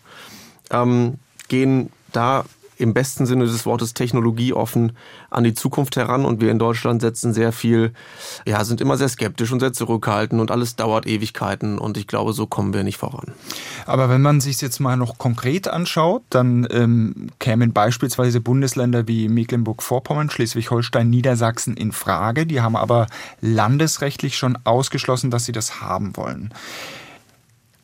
ähm, 0.71 1.15
gehen 1.47 1.91
da 2.13 2.45
im 2.77 2.93
besten 2.93 3.25
Sinne 3.25 3.45
des 3.45 3.65
Wortes 3.65 3.93
technologieoffen 3.93 4.93
an 5.29 5.43
die 5.43 5.53
Zukunft 5.53 5.95
heran 5.95 6.25
und 6.25 6.41
wir 6.41 6.51
in 6.51 6.59
Deutschland 6.59 7.01
setzen 7.01 7.33
sehr 7.33 7.51
viel, 7.51 7.93
ja, 8.45 8.63
sind 8.63 8.81
immer 8.81 8.97
sehr 8.97 9.09
skeptisch 9.09 9.51
und 9.51 9.59
sehr 9.59 9.73
zurückhaltend 9.73 10.39
und 10.39 10.51
alles 10.51 10.75
dauert 10.75 11.07
Ewigkeiten 11.07 11.77
und 11.77 11.97
ich 11.97 12.07
glaube, 12.07 12.33
so 12.33 12.47
kommen 12.47 12.73
wir 12.73 12.83
nicht 12.83 12.97
voran. 12.97 13.33
Aber 13.85 14.09
wenn 14.09 14.21
man 14.21 14.41
sich 14.41 14.61
jetzt 14.61 14.79
mal 14.79 14.97
noch 14.97 15.17
konkret 15.17 15.67
anschaut, 15.67 16.23
dann 16.29 16.67
ähm, 16.71 17.29
kämen 17.39 17.73
beispielsweise 17.73 18.41
Bundesländer 18.41 19.07
wie 19.07 19.27
Mecklenburg-Vorpommern, 19.27 20.29
Schleswig-Holstein, 20.29 21.09
Niedersachsen 21.09 21.75
in 21.75 21.91
Frage. 21.91 22.45
Die 22.45 22.61
haben 22.61 22.75
aber 22.75 23.07
landesrechtlich 23.41 24.37
schon 24.37 24.57
ausgeschlossen, 24.63 25.31
dass 25.31 25.45
sie 25.45 25.51
das 25.51 25.81
haben 25.81 26.15
wollen. 26.15 26.53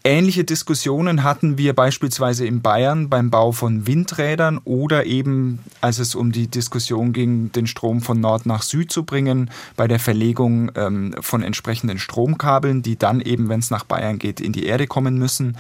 Ähnliche 0.06 0.44
Diskussionen 0.44 1.24
hatten 1.24 1.58
wir 1.58 1.72
beispielsweise 1.74 2.46
in 2.46 2.62
Bayern 2.62 3.08
beim 3.08 3.30
Bau 3.30 3.54
von 3.54 3.88
Windrädern 3.88 4.60
oder 4.66 5.06
eben, 5.06 5.60
als 5.80 5.98
es 6.00 6.14
um 6.14 6.34
die 6.34 6.48
Diskussion 6.48 7.14
ging, 7.14 7.54
den 7.54 7.68
Strom 7.68 8.02
von 8.02 8.20
Nord 8.20 8.46
nach 8.46 8.64
Süd 8.64 8.92
zu 8.92 9.04
bringen, 9.04 9.50
bei 9.78 9.88
der 9.88 10.00
Verlegung 10.00 10.74
ähm, 10.76 11.16
von 11.22 11.42
entsprechenden 11.42 12.00
Stromkabeln, 12.00 12.82
die 12.82 12.98
dann 12.98 13.22
eben, 13.22 13.48
wenn 13.48 13.62
es 13.62 13.72
nach 13.72 13.86
Bayern 13.86 14.20
geht, 14.20 14.42
in 14.42 14.52
die 14.52 14.66
Erde 14.66 14.88
kommen 14.88 15.18
müssen. 15.18 15.58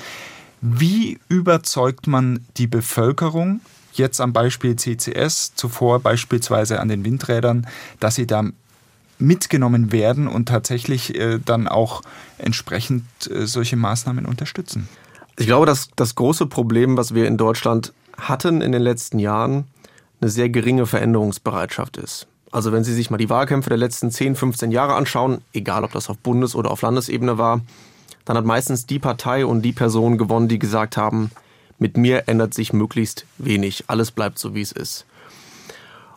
Wie 0.59 1.19
überzeugt 1.29 2.07
man 2.07 2.45
die 2.57 2.67
Bevölkerung, 2.67 3.61
jetzt 3.93 4.19
am 4.19 4.33
Beispiel 4.33 4.75
CCS, 4.75 5.55
zuvor 5.55 6.01
beispielsweise 6.01 6.81
an 6.81 6.89
den 6.89 7.05
Windrädern, 7.05 7.65
dass 8.01 8.15
sie 8.15 8.27
da 8.27 8.43
mitgenommen 9.23 9.91
werden 9.91 10.27
und 10.27 10.47
tatsächlich 10.47 11.15
äh, 11.15 11.39
dann 11.43 11.67
auch 11.67 12.01
entsprechend 12.37 13.03
äh, 13.29 13.47
solche 13.47 13.75
Maßnahmen 13.75 14.25
unterstützen. 14.25 14.87
Ich 15.37 15.47
glaube, 15.47 15.65
dass 15.65 15.89
das 15.95 16.15
große 16.15 16.45
Problem, 16.45 16.97
was 16.97 17.15
wir 17.15 17.27
in 17.27 17.37
Deutschland 17.37 17.93
hatten 18.17 18.61
in 18.61 18.71
den 18.71 18.81
letzten 18.81 19.17
Jahren, 19.17 19.65
eine 20.21 20.29
sehr 20.29 20.49
geringe 20.49 20.85
Veränderungsbereitschaft 20.85 21.97
ist. 21.97 22.27
Also 22.51 22.71
wenn 22.71 22.83
Sie 22.83 22.93
sich 22.93 23.09
mal 23.09 23.17
die 23.17 23.29
Wahlkämpfe 23.29 23.69
der 23.69 23.79
letzten 23.79 24.11
10, 24.11 24.35
15 24.35 24.71
Jahre 24.71 24.93
anschauen, 24.93 25.41
egal 25.53 25.83
ob 25.83 25.91
das 25.91 26.09
auf 26.09 26.17
Bundes- 26.19 26.55
oder 26.55 26.69
auf 26.69 26.81
Landesebene 26.81 27.37
war, 27.37 27.61
dann 28.25 28.37
hat 28.37 28.45
meistens 28.45 28.85
die 28.85 28.99
Partei 28.99 29.45
und 29.45 29.63
die 29.63 29.73
Person 29.73 30.17
gewonnen, 30.17 30.47
die 30.47 30.59
gesagt 30.59 30.95
haben, 30.95 31.31
mit 31.79 31.97
mir 31.97 32.27
ändert 32.27 32.53
sich 32.53 32.71
möglichst 32.71 33.25
wenig, 33.37 33.85
alles 33.87 34.11
bleibt 34.11 34.37
so, 34.37 34.53
wie 34.53 34.61
es 34.61 34.71
ist. 34.71 35.05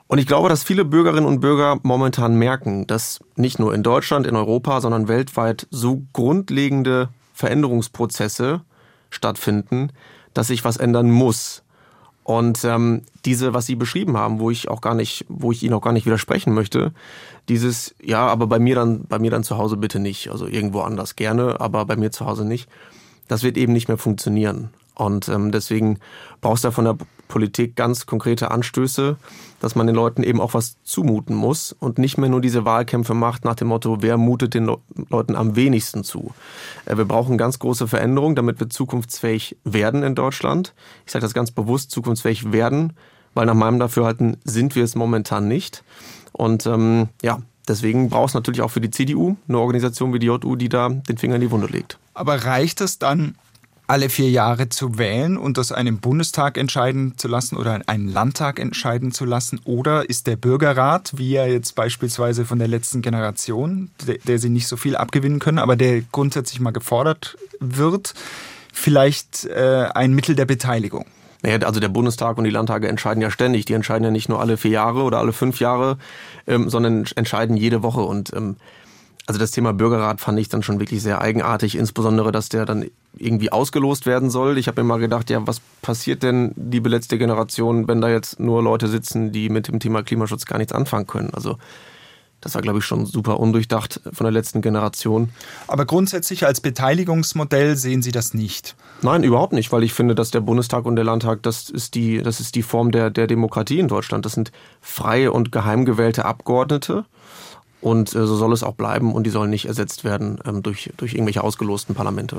Und 0.09 0.19
ich 0.19 0.27
glaube, 0.27 0.49
dass 0.49 0.63
viele 0.63 0.85
Bürgerinnen 0.85 1.27
und 1.27 1.41
Bürger 1.41 1.79
momentan 1.83 2.37
merken, 2.37 2.87
dass 2.87 3.19
nicht 3.35 3.59
nur 3.59 3.75
in 3.75 3.83
Deutschland, 3.83 4.27
in 4.27 4.37
Europa, 4.37 4.81
sondern 4.81 5.09
weltweit 5.09 5.67
so 5.71 6.03
grundlegende 6.13 7.09
Veränderungsprozesse 7.35 8.63
stattfinden, 9.11 9.91
dass 10.33 10.47
sich 10.49 10.65
was 10.65 10.77
ändern 10.77 11.11
muss. 11.11 11.63
Und 12.23 12.65
ähm, 12.65 13.03
diese, 13.25 13.55
was 13.55 13.67
Sie 13.67 13.77
beschrieben 13.77 14.17
haben, 14.17 14.41
wo 14.41 14.51
ich 14.51 14.69
auch 14.69 14.81
gar 14.81 14.95
nicht, 14.95 15.25
wo 15.29 15.53
ich 15.53 15.63
Ihnen 15.63 15.75
auch 15.75 15.81
gar 15.81 15.93
nicht 15.93 16.07
widersprechen 16.07 16.55
möchte, 16.55 16.93
dieses, 17.49 17.95
ja, 18.03 18.27
aber 18.27 18.47
bei 18.49 18.59
mir 18.59 18.75
dann, 18.75 19.05
bei 19.05 19.19
mir 19.19 19.31
dann 19.31 19.45
zu 19.45 19.59
Hause 19.59 19.77
bitte 19.77 20.01
nicht. 20.01 20.31
Also 20.31 20.47
irgendwo 20.47 20.81
anders 20.81 21.15
gerne, 21.15 21.61
aber 21.61 21.85
bei 21.85 21.97
mir 21.97 22.11
zu 22.11 22.27
Hause 22.27 22.45
nicht. 22.45 22.69
Das 23.29 23.43
wird 23.43 23.57
eben 23.57 23.73
nicht 23.73 23.89
mehr 23.89 23.99
funktionieren. 23.99 24.71
Und 24.95 25.29
ähm, 25.29 25.53
deswegen 25.53 25.99
brauchst 26.41 26.65
du 26.65 26.73
von 26.73 26.85
der 26.85 26.97
Politik 27.29 27.77
ganz 27.77 28.07
konkrete 28.07 28.51
Anstöße, 28.51 29.17
dass 29.61 29.75
man 29.75 29.87
den 29.87 29.97
Leuten 29.97 30.23
eben 30.23 30.41
auch 30.41 30.55
was 30.55 30.77
zumuten 30.83 31.35
muss 31.35 31.73
und 31.73 31.99
nicht 31.99 32.19
mehr 32.19 32.29
nur 32.29 32.41
diese 32.41 32.65
Wahlkämpfe 32.65 33.15
macht 33.15 33.45
nach 33.45 33.55
dem 33.55 33.69
Motto, 33.69 33.99
wer 34.01 34.17
mutet 34.17 34.55
den 34.55 34.71
Leuten 35.11 35.37
am 35.37 35.57
wenigsten 35.57 36.05
zu. 36.05 36.33
Äh, 36.85 36.97
wir 36.97 37.05
brauchen 37.05 37.39
ganz 37.39 37.59
große 37.59 37.89
Veränderungen, 37.89 38.37
damit 38.37 38.61
wir 38.61 38.71
zukunftsfähig 38.71 39.57
werden 39.65 40.03
in 40.03 40.15
Deutschland. 40.15 40.75
Ich 41.05 41.13
sage 41.13 41.23
das 41.23 41.35
ganz 41.35 41.51
bewusst, 41.51 41.91
zukunftsfähig 41.91 42.53
werden, 42.53 42.93
weil 43.35 43.47
nach 43.47 43.55
meinem 43.55 43.79
Dafürhalten 43.79 44.39
sind 44.45 44.77
wir 44.77 44.85
es 44.85 44.95
momentan 44.95 45.49
nicht. 45.49 45.85
Und 46.33 46.67
ähm, 46.67 47.09
ja, 47.23 47.41
deswegen 47.67 48.09
braucht 48.09 48.29
es 48.29 48.35
natürlich 48.35 48.63
auch 48.63 48.71
für 48.71 48.81
die 48.81 48.91
CDU 48.91 49.37
eine 49.49 49.59
Organisation 49.59 50.13
wie 50.13 50.19
die 50.19 50.27
JU, 50.27 50.57
die 50.57 50.69
da 50.69 50.89
den 50.89 51.19
Finger 51.19 51.37
in 51.37 51.41
die 51.41 51.51
Wunde 51.51 51.67
legt. 51.67 51.99
Aber 52.15 52.45
reicht 52.45 52.81
es 52.81 52.99
dann 52.99 53.35
alle 53.87 54.09
vier 54.09 54.31
Jahre 54.31 54.69
zu 54.69 54.99
wählen 54.99 55.37
und 55.37 55.59
das 55.59 55.73
einen 55.73 55.99
Bundestag 55.99 56.59
entscheiden 56.59 57.17
zu 57.17 57.29
lassen 57.29 57.57
oder 57.57 57.81
einen 57.87 58.09
Landtag 58.09 58.59
entscheiden 58.59 59.13
zu 59.13 59.25
lassen? 59.25 59.61
Oder 59.65 60.09
ist 60.09 60.27
der 60.27 60.37
Bürgerrat, 60.37 61.13
wie 61.17 61.35
er 61.35 61.51
jetzt 61.51 61.75
beispielsweise 61.75 62.45
von 62.45 62.59
der 62.59 62.69
letzten 62.69 63.03
Generation, 63.03 63.91
der, 64.07 64.19
der 64.19 64.39
sie 64.39 64.51
nicht 64.51 64.67
so 64.67 64.77
viel 64.77 64.97
abgewinnen 64.97 65.39
können, 65.39 65.59
aber 65.59 65.77
der 65.77 66.03
grundsätzlich 66.13 66.61
mal 66.61 66.73
gefordert 66.73 67.37
wird, 67.61 68.15
vielleicht 68.73 69.45
äh, 69.45 69.89
ein 69.95 70.15
Mittel 70.15 70.35
der 70.35 70.47
Beteiligung? 70.47 71.07
Naja, 71.43 71.59
also 71.59 71.79
der 71.81 71.89
Bundestag 71.89 72.39
und 72.39 72.45
die 72.45 72.51
Landtage 72.51 72.89
entscheiden 72.89 73.23
ja 73.23 73.31
ständig. 73.31 73.67
Die 73.67 73.75
entscheiden 73.75 74.05
ja 74.05 74.11
nicht 74.11 74.29
nur 74.29 74.41
alle 74.41 74.57
vier 74.57 74.73
Jahre 74.73 75.03
oder 75.03 75.19
alle 75.19 75.33
fünf 75.33 75.61
Jahre, 75.61 75.99
ähm, 76.47 76.69
sondern 76.71 77.05
entscheiden 77.15 77.57
jede 77.57 77.83
Woche. 77.83 78.01
Und 78.01 78.33
ähm, 78.35 78.57
also 79.27 79.41
das 79.41 79.51
Thema 79.51 79.73
Bürgerrat 79.73 80.21
fand 80.21 80.39
ich 80.39 80.49
dann 80.49 80.63
schon 80.63 80.79
wirklich 80.79 81.03
sehr 81.03 81.21
eigenartig, 81.21 81.77
insbesondere, 81.77 82.31
dass 82.31 82.49
der 82.49 82.65
dann 82.65 82.87
irgendwie 83.17 83.51
ausgelost 83.51 84.07
werden 84.07 84.31
soll. 84.31 84.57
Ich 84.57 84.69
habe 84.69 84.83
mir 84.83 84.89
mal 84.89 84.99
gedacht, 84.99 85.31
ja, 85.31 85.45
was 85.47 85.61
passiert 85.83 86.23
denn, 86.23 86.53
liebe 86.57 86.89
letzte 86.89 87.19
Generation, 87.19 87.89
wenn 87.89 88.01
da 88.01 88.09
jetzt 88.09 88.39
nur 88.39 88.63
Leute 88.63 88.87
sitzen, 88.89 89.33
die 89.33 89.49
mit 89.49 89.69
dem 89.69 89.81
Thema 89.81 90.03
Klimaschutz 90.03 90.45
gar 90.45 90.59
nichts 90.59 90.73
anfangen 90.73 91.07
können? 91.07 91.31
Also 91.33 91.59
das 92.41 92.55
war, 92.55 92.63
glaube 92.63 92.79
ich, 92.79 92.85
schon 92.85 93.07
super 93.07 93.41
undurchdacht 93.41 94.01
von 94.13 94.25
der 94.25 94.31
letzten 94.31 94.61
Generation. 94.61 95.31
Aber 95.67 95.87
grundsätzlich 95.87 96.47
als 96.47 96.61
Beteiligungsmodell 96.61 97.77
sehen 97.77 98.03
Sie 98.03 98.13
das 98.13 98.35
nicht? 98.35 98.77
Nein, 99.03 99.25
überhaupt 99.25 99.55
nicht, 99.55 99.73
weil 99.73 99.83
ich 99.83 99.95
finde, 99.95 100.15
dass 100.15 100.31
der 100.31 100.41
Bundestag 100.41 100.85
und 100.85 100.95
der 100.95 101.05
Landtag, 101.05 101.43
das 101.43 101.71
ist 101.71 101.95
die, 101.97 102.23
das 102.23 102.39
ist 102.39 102.55
die 102.55 102.63
Form 102.63 102.93
der, 102.93 103.11
der 103.11 103.27
Demokratie 103.27 103.81
in 103.81 103.89
Deutschland. 103.89 104.25
Das 104.25 104.35
sind 104.35 104.53
freie 104.81 105.33
und 105.33 105.51
geheim 105.51 105.85
gewählte 105.85 106.25
Abgeordnete. 106.25 107.07
Und 107.81 108.15
äh, 108.15 108.27
so 108.27 108.37
soll 108.37 108.53
es 108.53 108.63
auch 108.63 108.75
bleiben 108.75 109.13
und 109.13 109.25
die 109.25 109.31
sollen 109.31 109.51
nicht 109.51 109.67
ersetzt 109.67 110.05
werden 110.05 110.39
ähm, 110.47 110.63
durch, 110.63 110.93
durch 110.97 111.15
irgendwelche 111.15 111.45
ausgelosten 111.45 111.95
Parlamente. 111.95 112.39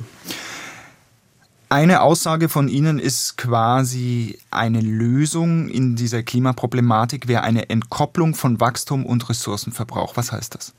Eine 1.69 2.01
Aussage 2.01 2.47
von 2.47 2.69
Ihnen 2.69 2.97
ist 2.97 3.37
quasi 3.37 4.39
eine 4.51 4.79
Lösung 4.79 5.67
in 5.67 5.97
dieser 5.97 6.23
Klimaproblematik 6.23 7.27
wäre 7.27 7.41
eine 7.43 7.69
Entkopplung 7.69 8.35
von 8.35 8.61
Wachstum 8.61 9.05
und 9.05 9.27
Ressourcenverbrauch. 9.27 10.15
Was 10.15 10.31
heißt 10.31 10.55
das? 10.55 10.73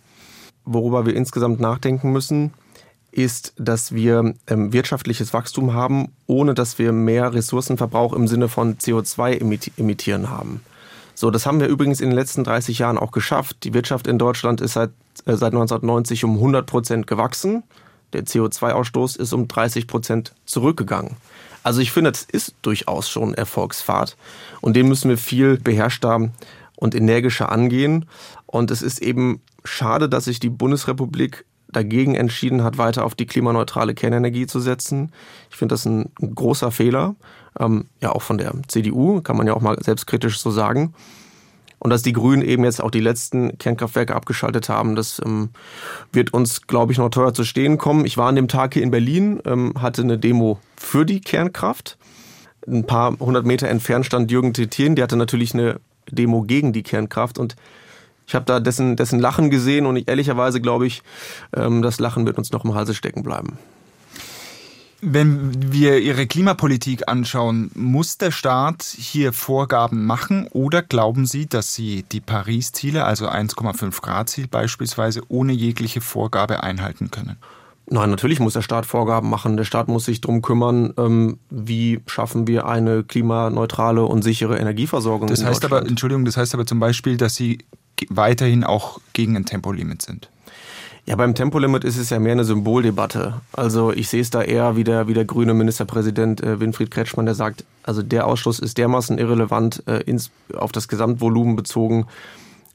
Worüber 0.65 1.05
wir 1.05 1.15
insgesamt 1.15 1.61
nachdenken 1.61 2.11
müssen, 2.11 2.53
ist, 3.11 3.53
dass 3.59 3.93
wir 3.93 4.35
ähm, 4.47 4.73
wirtschaftliches 4.73 5.35
Wachstum 5.35 5.75
haben, 5.75 6.09
ohne 6.27 6.55
dass 6.55 6.79
wir 6.79 6.93
mehr 6.93 7.35
Ressourcenverbrauch 7.35 8.15
im 8.15 8.27
Sinne 8.27 8.49
von 8.49 8.77
CO2 8.79 9.41
emittieren 9.77 10.31
haben. 10.31 10.62
So, 11.20 11.32
das 11.32 11.46
haben 11.46 11.58
wir 11.58 11.66
übrigens 11.66 12.00
in 12.00 12.10
den 12.10 12.14
letzten 12.14 12.44
30 12.44 12.78
Jahren 12.78 12.96
auch 12.96 13.10
geschafft. 13.10 13.64
Die 13.64 13.75
Wirtschaft 13.75 14.06
in 14.06 14.20
Deutschland 14.20 14.60
ist 14.60 14.75
seit, 14.75 14.90
äh, 15.25 15.34
seit 15.34 15.52
1990 15.52 16.22
um 16.22 16.34
100 16.34 16.64
Prozent 16.64 17.08
gewachsen. 17.08 17.64
Der 18.12 18.22
CO2-Ausstoß 18.22 19.18
ist 19.18 19.32
um 19.32 19.48
30 19.48 19.88
Prozent 19.88 20.32
zurückgegangen. 20.44 21.16
Also 21.64 21.80
ich 21.80 21.90
finde, 21.90 22.12
das 22.12 22.22
ist 22.22 22.54
durchaus 22.62 23.08
schon 23.08 23.34
Erfolgsfahrt 23.34 24.16
und 24.60 24.76
den 24.76 24.87
müssen 24.87 25.08
wir 25.08 25.18
viel 25.18 25.58
beherrschter 25.58 26.30
und 26.76 26.94
energischer 26.94 27.50
angehen. 27.50 28.04
Und 28.46 28.70
es 28.70 28.80
ist 28.80 29.02
eben 29.02 29.42
schade, 29.64 30.08
dass 30.08 30.26
sich 30.26 30.38
die 30.38 30.50
Bundesrepublik 30.50 31.44
dagegen 31.66 32.14
entschieden 32.14 32.62
hat, 32.62 32.78
weiter 32.78 33.04
auf 33.04 33.16
die 33.16 33.26
klimaneutrale 33.26 33.94
Kernenergie 33.94 34.46
zu 34.46 34.60
setzen. 34.60 35.10
Ich 35.50 35.56
finde 35.56 35.72
das 35.72 35.84
ein, 35.84 36.12
ein 36.22 36.37
großer 36.37 36.70
Fehler 36.70 37.16
ähm, 37.59 37.87
ja 38.00 38.12
auch 38.12 38.23
von 38.23 38.38
der 38.38 38.53
CDU, 38.69 39.21
kann 39.21 39.37
man 39.37 39.47
ja 39.47 39.55
auch 39.55 39.61
mal 39.61 39.77
selbstkritisch 39.83 40.38
so 40.41 40.50
sagen. 40.50 40.95
Und 41.81 41.91
dass 41.91 42.03
die 42.03 42.12
Grünen 42.12 42.43
eben 42.43 42.65
jetzt 42.65 42.83
auch 42.83 42.91
die 42.91 43.00
letzten 43.00 43.57
Kernkraftwerke 43.59 44.15
abgeschaltet 44.15 44.69
haben, 44.69 44.97
das 44.97 45.21
ähm, 45.25 45.50
wird 46.12 46.35
uns, 46.35 46.67
glaube 46.67 46.93
ich, 46.93 46.99
noch 46.99 47.09
teuer 47.09 47.33
zu 47.33 47.45
stehen 47.45 47.79
kommen. 47.79 48.05
Ich 48.05 48.19
war 48.19 48.29
an 48.29 48.37
dem 48.37 48.49
Tag 48.49 48.75
hier 48.75 48.83
in 48.83 48.91
Berlin, 48.91 49.41
ähm, 49.45 49.75
hatte 49.79 50.03
eine 50.03 50.19
Demo 50.19 50.59
für 50.77 51.07
die 51.07 51.21
Kernkraft. 51.21 51.97
Ein 52.67 52.85
paar 52.85 53.17
hundert 53.21 53.47
Meter 53.47 53.69
entfernt 53.69 54.07
stand 54.07 54.31
Jürgen 54.31 54.53
Trittin, 54.53 54.97
der 54.97 55.05
hatte 55.05 55.17
natürlich 55.17 55.55
eine 55.55 55.81
Demo 56.11 56.43
gegen 56.43 56.73
die 56.73 56.83
Kernkraft 56.83 57.38
und 57.38 57.55
ich 58.27 58.35
habe 58.35 58.45
da 58.45 58.61
dessen, 58.61 58.97
dessen 58.97 59.21
Lachen 59.21 59.49
gesehen 59.49 59.87
und 59.87 59.97
ich, 59.97 60.09
ehrlicherweise 60.09 60.61
glaube 60.61 60.87
ich, 60.87 61.03
ähm, 61.57 61.81
das 61.81 61.99
Lachen 61.99 62.27
wird 62.27 62.37
uns 62.37 62.53
noch 62.53 62.65
im 62.65 62.75
Halse 62.75 62.95
stecken 62.95 63.23
bleiben. 63.23 63.59
Wenn 65.00 65.73
wir 65.73 65.99
Ihre 66.00 66.26
Klimapolitik 66.26 67.09
anschauen, 67.09 67.71
muss 67.75 68.19
der 68.19 68.33
Staat 68.33 68.83
hier 68.83 69.33
Vorgaben 69.33 70.07
machen 70.07 70.49
oder 70.50 70.83
glauben 70.83 71.25
Sie, 71.25 71.47
dass 71.47 71.73
Sie 71.73 72.05
die 72.11 72.21
Paris-Ziele, 72.21 73.05
also 73.05 73.28
1,5 73.28 74.00
Grad-Ziel 74.00 74.49
beispielsweise, 74.49 75.23
ohne 75.28 75.52
jegliche 75.52 76.00
Vorgabe 76.00 76.64
einhalten 76.64 77.12
können? 77.12 77.37
Nein, 77.90 78.11
natürlich 78.11 78.40
muss 78.40 78.55
der 78.55 78.62
Staat 78.62 78.87
Vorgaben 78.87 79.31
machen. 79.31 79.57
Der 79.57 79.64
Staat 79.64 79.88
muss 79.88 80.05
sich 80.05 80.21
darum 80.21 80.43
kümmern, 80.43 80.93
ähm, 80.99 81.38
wie 81.49 82.00
schaffen 82.07 82.47
wir 82.47 82.67
eine 82.67 83.05
klimaneutrale 83.05 84.05
und 84.05 84.23
sichere 84.23 84.59
Energieversorgung. 84.59 85.28
Das 85.28 85.45
heißt 85.45 85.64
aber, 85.64 85.87
Entschuldigung, 85.87 86.25
das 86.25 86.37
heißt 86.37 86.55
aber 86.55 86.67
zum 86.67 86.81
Beispiel, 86.81 87.17
dass 87.17 87.37
Sie 87.37 87.59
weiterhin 88.09 88.64
auch 88.64 89.00
gegen 89.12 89.37
ein 89.37 89.47
Tempolimit 89.47 90.02
sind. 90.02 90.28
Ja, 91.09 91.17
beim 91.17 91.35
Tempolimit 91.35 91.85
ist 91.85 91.97
es 91.97 92.11
ja 92.11 92.19
mehr 92.19 92.33
eine 92.33 92.45
Symboldebatte. 92.45 93.41
Also 93.55 93.93
ich 93.93 94.11
sehe 94.11 94.21
es 94.21 94.29
da 94.29 94.43
eher 94.43 94.77
wie 94.77 94.85
der, 94.85 95.09
wie 95.09 95.15
der 95.15 95.25
grüne 95.25 95.55
Ministerpräsident 95.55 96.43
äh, 96.43 96.61
Winfried 96.61 96.91
Kretschmann, 96.91 97.25
der 97.25 97.35
sagt, 97.35 97.65
also 97.83 98.03
der 98.03 98.27
Ausschluss 98.27 98.59
ist 98.59 98.77
dermaßen 98.77 99.17
irrelevant 99.17 99.83
äh, 99.87 100.03
ins, 100.03 100.31
auf 100.55 100.71
das 100.71 100.87
Gesamtvolumen 100.87 101.57
bezogen, 101.57 102.07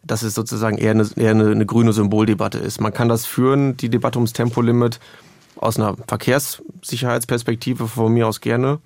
dass 0.01 0.23
es 0.23 0.33
sozusagen 0.33 0.79
eher, 0.79 0.89
eine, 0.89 1.07
eher 1.15 1.29
eine, 1.29 1.51
eine 1.51 1.67
grüne 1.67 1.93
Symboldebatte 1.93 2.57
ist. 2.57 2.81
Man 2.81 2.91
kann 2.91 3.07
das 3.07 3.27
führen, 3.27 3.77
die 3.77 3.89
Debatte 3.89 4.17
ums 4.17 4.33
Tempolimit, 4.33 4.99
aus 5.57 5.77
einer 5.77 5.95
Verkehrssicherheitsperspektive 6.07 7.87
von 7.87 8.11
mir 8.11 8.27
aus 8.27 8.41
gerne. 8.41 8.79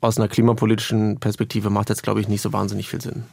Aus 0.00 0.16
einer 0.16 0.28
klimapolitischen 0.28 1.20
Perspektive 1.20 1.68
macht 1.68 1.90
jetzt, 1.90 2.02
glaube 2.02 2.22
ich, 2.22 2.28
nicht 2.28 2.40
so 2.40 2.54
wahnsinnig 2.54 2.88
viel 2.88 3.02
Sinn. 3.02 3.24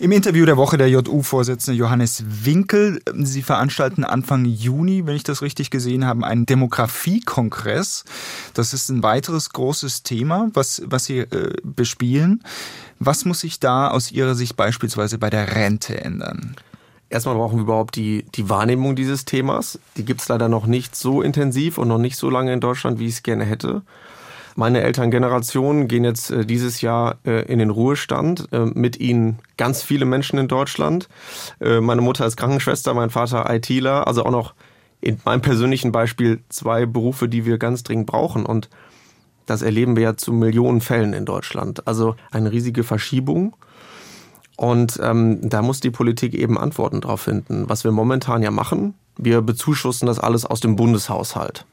Im 0.00 0.12
Interview 0.12 0.46
der 0.46 0.56
Woche 0.56 0.78
der 0.78 0.88
JU-Vorsitzende 0.88 1.78
Johannes 1.78 2.24
Winkel. 2.26 3.02
Sie 3.16 3.42
veranstalten 3.42 4.02
Anfang 4.02 4.46
Juni, 4.46 5.04
wenn 5.04 5.14
ich 5.14 5.24
das 5.24 5.42
richtig 5.42 5.70
gesehen 5.70 6.06
habe, 6.06 6.26
einen 6.26 6.46
Demografiekongress. 6.46 8.06
Das 8.54 8.72
ist 8.72 8.88
ein 8.88 9.02
weiteres 9.02 9.50
großes 9.50 10.02
Thema, 10.02 10.48
was, 10.54 10.80
was 10.86 11.04
Sie 11.04 11.18
äh, 11.18 11.52
bespielen. 11.62 12.42
Was 12.98 13.26
muss 13.26 13.40
sich 13.40 13.60
da 13.60 13.88
aus 13.88 14.10
Ihrer 14.10 14.34
Sicht 14.34 14.56
beispielsweise 14.56 15.18
bei 15.18 15.28
der 15.28 15.54
Rente 15.54 16.00
ändern? 16.00 16.56
Erstmal 17.10 17.34
brauchen 17.34 17.58
wir 17.58 17.64
überhaupt 17.64 17.94
die, 17.94 18.24
die 18.34 18.48
Wahrnehmung 18.48 18.96
dieses 18.96 19.26
Themas. 19.26 19.78
Die 19.98 20.06
gibt 20.06 20.22
es 20.22 20.28
leider 20.28 20.48
noch 20.48 20.64
nicht 20.64 20.96
so 20.96 21.20
intensiv 21.20 21.76
und 21.76 21.88
noch 21.88 21.98
nicht 21.98 22.16
so 22.16 22.30
lange 22.30 22.54
in 22.54 22.60
Deutschland, 22.60 23.00
wie 23.00 23.06
ich 23.06 23.16
es 23.16 23.22
gerne 23.22 23.44
hätte. 23.44 23.82
Meine 24.60 24.82
Elterngeneration 24.82 25.88
gehen 25.88 26.04
jetzt 26.04 26.30
äh, 26.30 26.44
dieses 26.44 26.82
Jahr 26.82 27.16
äh, 27.24 27.50
in 27.50 27.60
den 27.60 27.70
Ruhestand. 27.70 28.46
Äh, 28.52 28.66
mit 28.66 29.00
ihnen 29.00 29.38
ganz 29.56 29.82
viele 29.82 30.04
Menschen 30.04 30.38
in 30.38 30.48
Deutschland. 30.48 31.08
Äh, 31.60 31.80
meine 31.80 32.02
Mutter 32.02 32.26
ist 32.26 32.36
Krankenschwester, 32.36 32.92
mein 32.92 33.08
Vater 33.08 33.48
ITler. 33.48 34.06
Also 34.06 34.22
auch 34.22 34.30
noch 34.30 34.52
in 35.00 35.18
meinem 35.24 35.40
persönlichen 35.40 35.92
Beispiel 35.92 36.42
zwei 36.50 36.84
Berufe, 36.84 37.26
die 37.26 37.46
wir 37.46 37.56
ganz 37.56 37.84
dringend 37.84 38.06
brauchen. 38.06 38.44
Und 38.44 38.68
das 39.46 39.62
erleben 39.62 39.96
wir 39.96 40.02
ja 40.02 40.16
zu 40.18 40.30
Millionen 40.30 40.82
Fällen 40.82 41.14
in 41.14 41.24
Deutschland. 41.24 41.86
Also 41.86 42.16
eine 42.30 42.52
riesige 42.52 42.84
Verschiebung. 42.84 43.56
Und 44.58 45.00
ähm, 45.02 45.38
da 45.40 45.62
muss 45.62 45.80
die 45.80 45.90
Politik 45.90 46.34
eben 46.34 46.58
Antworten 46.58 47.00
drauf 47.00 47.22
finden. 47.22 47.66
Was 47.70 47.84
wir 47.84 47.92
momentan 47.92 48.42
ja 48.42 48.50
machen, 48.50 48.92
wir 49.16 49.40
bezuschussen 49.40 50.04
das 50.04 50.18
alles 50.18 50.44
aus 50.44 50.60
dem 50.60 50.76
Bundeshaushalt. 50.76 51.64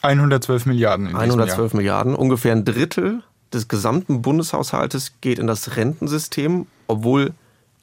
112 0.00 0.66
Milliarden. 0.66 1.08
In 1.08 1.16
112 1.16 1.74
Milliarden, 1.74 2.14
ungefähr 2.14 2.52
ein 2.52 2.64
Drittel 2.64 3.22
des 3.52 3.68
gesamten 3.68 4.22
Bundeshaushaltes 4.22 5.14
geht 5.20 5.38
in 5.38 5.46
das 5.46 5.76
Rentensystem, 5.76 6.66
obwohl 6.86 7.32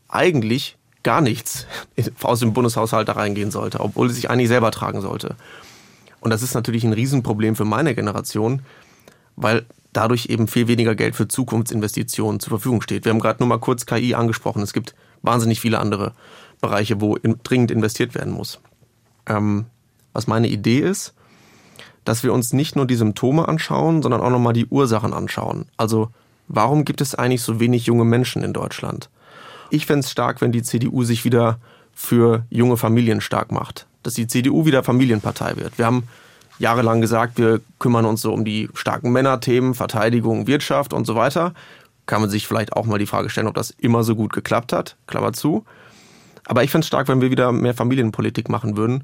eigentlich 0.07 0.77
gar 1.03 1.21
nichts 1.21 1.67
aus 2.21 2.39
dem 2.39 2.53
Bundeshaushalt 2.53 3.07
da 3.07 3.13
reingehen 3.13 3.51
sollte, 3.51 3.79
obwohl 3.79 4.07
es 4.07 4.15
sich 4.15 4.29
eigentlich 4.29 4.47
selber 4.47 4.71
tragen 4.71 5.01
sollte. 5.01 5.35
Und 6.19 6.31
das 6.31 6.41
ist 6.41 6.53
natürlich 6.53 6.83
ein 6.83 6.93
Riesenproblem 6.93 7.55
für 7.55 7.65
meine 7.65 7.95
Generation, 7.95 8.63
weil 9.35 9.65
dadurch 9.93 10.27
eben 10.27 10.47
viel 10.47 10.67
weniger 10.67 10.95
Geld 10.95 11.15
für 11.15 11.27
Zukunftsinvestitionen 11.27 12.39
zur 12.39 12.49
Verfügung 12.49 12.81
steht. 12.81 13.05
Wir 13.05 13.11
haben 13.11 13.19
gerade 13.19 13.39
nur 13.39 13.47
mal 13.47 13.59
kurz 13.59 13.85
KI 13.85 14.13
angesprochen. 14.15 14.61
Es 14.61 14.73
gibt 14.73 14.95
wahnsinnig 15.21 15.59
viele 15.59 15.79
andere 15.79 16.13
Bereiche, 16.61 16.99
wo 16.99 17.15
in, 17.15 17.39
dringend 17.43 17.71
investiert 17.71 18.15
werden 18.15 18.33
muss. 18.33 18.59
Ähm, 19.25 19.65
was 20.13 20.27
meine 20.27 20.49
Idee 20.49 20.79
ist, 20.79 21.13
dass 22.09 22.23
wir 22.23 22.33
uns 22.33 22.53
nicht 22.53 22.75
nur 22.75 22.87
die 22.87 22.95
Symptome 22.95 23.47
anschauen, 23.47 24.01
sondern 24.01 24.21
auch 24.21 24.31
nochmal 24.31 24.53
die 24.53 24.65
Ursachen 24.65 25.13
anschauen. 25.13 25.67
Also 25.77 26.09
warum 26.47 26.83
gibt 26.83 27.01
es 27.01 27.13
eigentlich 27.13 27.43
so 27.43 27.59
wenig 27.59 27.85
junge 27.85 28.03
Menschen 28.03 28.41
in 28.43 28.51
Deutschland? 28.51 29.11
Ich 29.69 29.85
fände 29.85 29.99
es 29.99 30.09
stark, 30.09 30.41
wenn 30.41 30.51
die 30.51 30.63
CDU 30.63 31.03
sich 31.03 31.23
wieder 31.23 31.59
für 31.93 32.47
junge 32.49 32.77
Familien 32.77 33.21
stark 33.21 33.51
macht. 33.51 33.85
Dass 34.01 34.15
die 34.15 34.25
CDU 34.25 34.65
wieder 34.65 34.81
Familienpartei 34.81 35.55
wird. 35.57 35.77
Wir 35.77 35.85
haben 35.85 36.01
jahrelang 36.57 36.99
gesagt, 36.99 37.37
wir 37.37 37.61
kümmern 37.77 38.05
uns 38.05 38.21
so 38.21 38.33
um 38.33 38.43
die 38.43 38.69
starken 38.73 39.11
Männerthemen, 39.11 39.75
Verteidigung, 39.75 40.47
Wirtschaft 40.47 40.93
und 40.93 41.05
so 41.05 41.13
weiter. 41.13 41.53
Kann 42.07 42.21
man 42.21 42.31
sich 42.31 42.47
vielleicht 42.47 42.73
auch 42.73 42.87
mal 42.87 42.97
die 42.97 43.05
Frage 43.05 43.29
stellen, 43.29 43.45
ob 43.45 43.53
das 43.53 43.69
immer 43.69 44.03
so 44.03 44.15
gut 44.15 44.33
geklappt 44.33 44.73
hat. 44.73 44.95
Klammer 45.05 45.33
zu. 45.33 45.63
Aber 46.45 46.63
ich 46.63 46.71
fände 46.71 46.85
es 46.85 46.87
stark, 46.87 47.07
wenn 47.07 47.21
wir 47.21 47.29
wieder 47.29 47.51
mehr 47.51 47.75
Familienpolitik 47.75 48.49
machen 48.49 48.77
würden. 48.77 49.03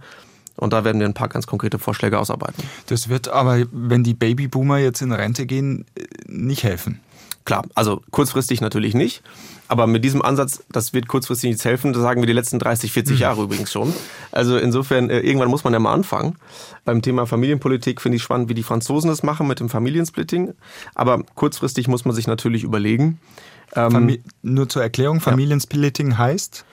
Und 0.57 0.73
da 0.73 0.83
werden 0.83 0.99
wir 0.99 1.07
ein 1.07 1.13
paar 1.13 1.29
ganz 1.29 1.47
konkrete 1.47 1.79
Vorschläge 1.79 2.19
ausarbeiten. 2.19 2.63
Das 2.87 3.09
wird 3.09 3.27
aber, 3.27 3.63
wenn 3.71 4.03
die 4.03 4.13
Babyboomer 4.13 4.77
jetzt 4.77 5.01
in 5.01 5.11
Rente 5.11 5.45
gehen, 5.45 5.85
nicht 6.27 6.63
helfen. 6.63 7.01
Klar, 7.45 7.63
also 7.75 8.01
kurzfristig 8.09 8.59
natürlich 8.59 8.95
nicht. 8.95 9.21
Aber 9.67 9.85
mit 9.85 10.03
diesem 10.03 10.23
Ansatz, 10.23 10.63
das 10.71 10.93
wird 10.93 11.07
kurzfristig 11.07 11.49
nichts 11.49 11.65
helfen, 11.65 11.93
das 11.93 12.01
sagen 12.01 12.21
wir 12.21 12.27
die 12.27 12.33
letzten 12.33 12.57
30, 12.57 12.91
40 12.91 13.19
Jahre 13.19 13.43
übrigens 13.43 13.71
schon. 13.71 13.93
Also 14.31 14.57
insofern, 14.57 15.09
äh, 15.09 15.19
irgendwann 15.19 15.49
muss 15.49 15.63
man 15.63 15.73
ja 15.73 15.79
mal 15.79 15.93
anfangen. 15.93 16.37
Beim 16.85 17.01
Thema 17.01 17.27
Familienpolitik 17.27 18.01
finde 18.01 18.17
ich 18.17 18.23
spannend, 18.23 18.49
wie 18.49 18.55
die 18.55 18.63
Franzosen 18.63 19.09
das 19.09 19.23
machen 19.23 19.47
mit 19.47 19.59
dem 19.59 19.69
Familiensplitting. 19.69 20.53
Aber 20.95 21.23
kurzfristig 21.35 21.87
muss 21.87 22.05
man 22.05 22.15
sich 22.15 22.25
natürlich 22.25 22.63
überlegen. 22.63 23.19
Ähm, 23.75 24.17
nur 24.41 24.69
zur 24.69 24.81
Erklärung, 24.81 25.19
Familiensplitting 25.19 26.11
ja. 26.11 26.17
heißt? 26.17 26.65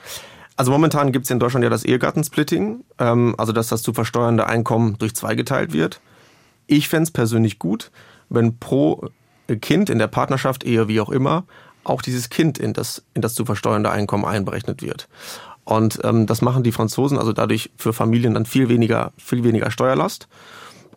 Also 0.55 0.71
momentan 0.71 1.11
gibt 1.11 1.25
es 1.25 1.31
in 1.31 1.39
Deutschland 1.39 1.63
ja 1.63 1.69
das 1.69 1.83
Ehegattensplitting, 1.83 2.83
ähm, 2.99 3.35
also 3.37 3.51
dass 3.51 3.67
das 3.67 3.81
zu 3.81 3.93
versteuernde 3.93 4.47
Einkommen 4.47 4.97
durch 4.99 5.15
zwei 5.15 5.35
geteilt 5.35 5.73
wird. 5.73 5.99
Ich 6.67 6.89
fände 6.89 7.03
es 7.03 7.11
persönlich 7.11 7.59
gut, 7.59 7.91
wenn 8.29 8.57
pro 8.59 9.09
Kind 9.61 9.89
in 9.89 9.99
der 9.99 10.07
Partnerschaft, 10.07 10.63
Ehe 10.63 10.87
wie 10.87 11.01
auch 11.01 11.09
immer, 11.09 11.43
auch 11.83 12.01
dieses 12.01 12.29
Kind 12.29 12.57
in 12.57 12.73
das, 12.73 13.03
in 13.13 13.21
das 13.21 13.33
zu 13.33 13.45
versteuernde 13.45 13.91
Einkommen 13.91 14.25
einberechnet 14.25 14.81
wird. 14.81 15.09
Und 15.65 15.99
ähm, 16.03 16.27
das 16.27 16.41
machen 16.41 16.63
die 16.63 16.71
Franzosen 16.71 17.17
also 17.17 17.33
dadurch 17.33 17.71
für 17.77 17.93
Familien 17.93 18.33
dann 18.33 18.45
viel 18.45 18.69
weniger, 18.69 19.11
viel 19.17 19.43
weniger 19.43 19.71
Steuerlast. 19.71 20.27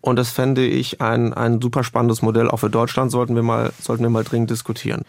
Und 0.00 0.16
das 0.16 0.30
fände 0.30 0.64
ich 0.64 1.00
ein, 1.00 1.34
ein 1.34 1.60
super 1.60 1.82
spannendes 1.82 2.22
Modell. 2.22 2.48
Auch 2.48 2.58
für 2.58 2.70
Deutschland 2.70 3.10
sollten 3.10 3.34
wir 3.34 3.42
mal, 3.42 3.72
sollten 3.80 4.02
wir 4.02 4.10
mal 4.10 4.24
dringend 4.24 4.50
diskutieren. 4.50 5.02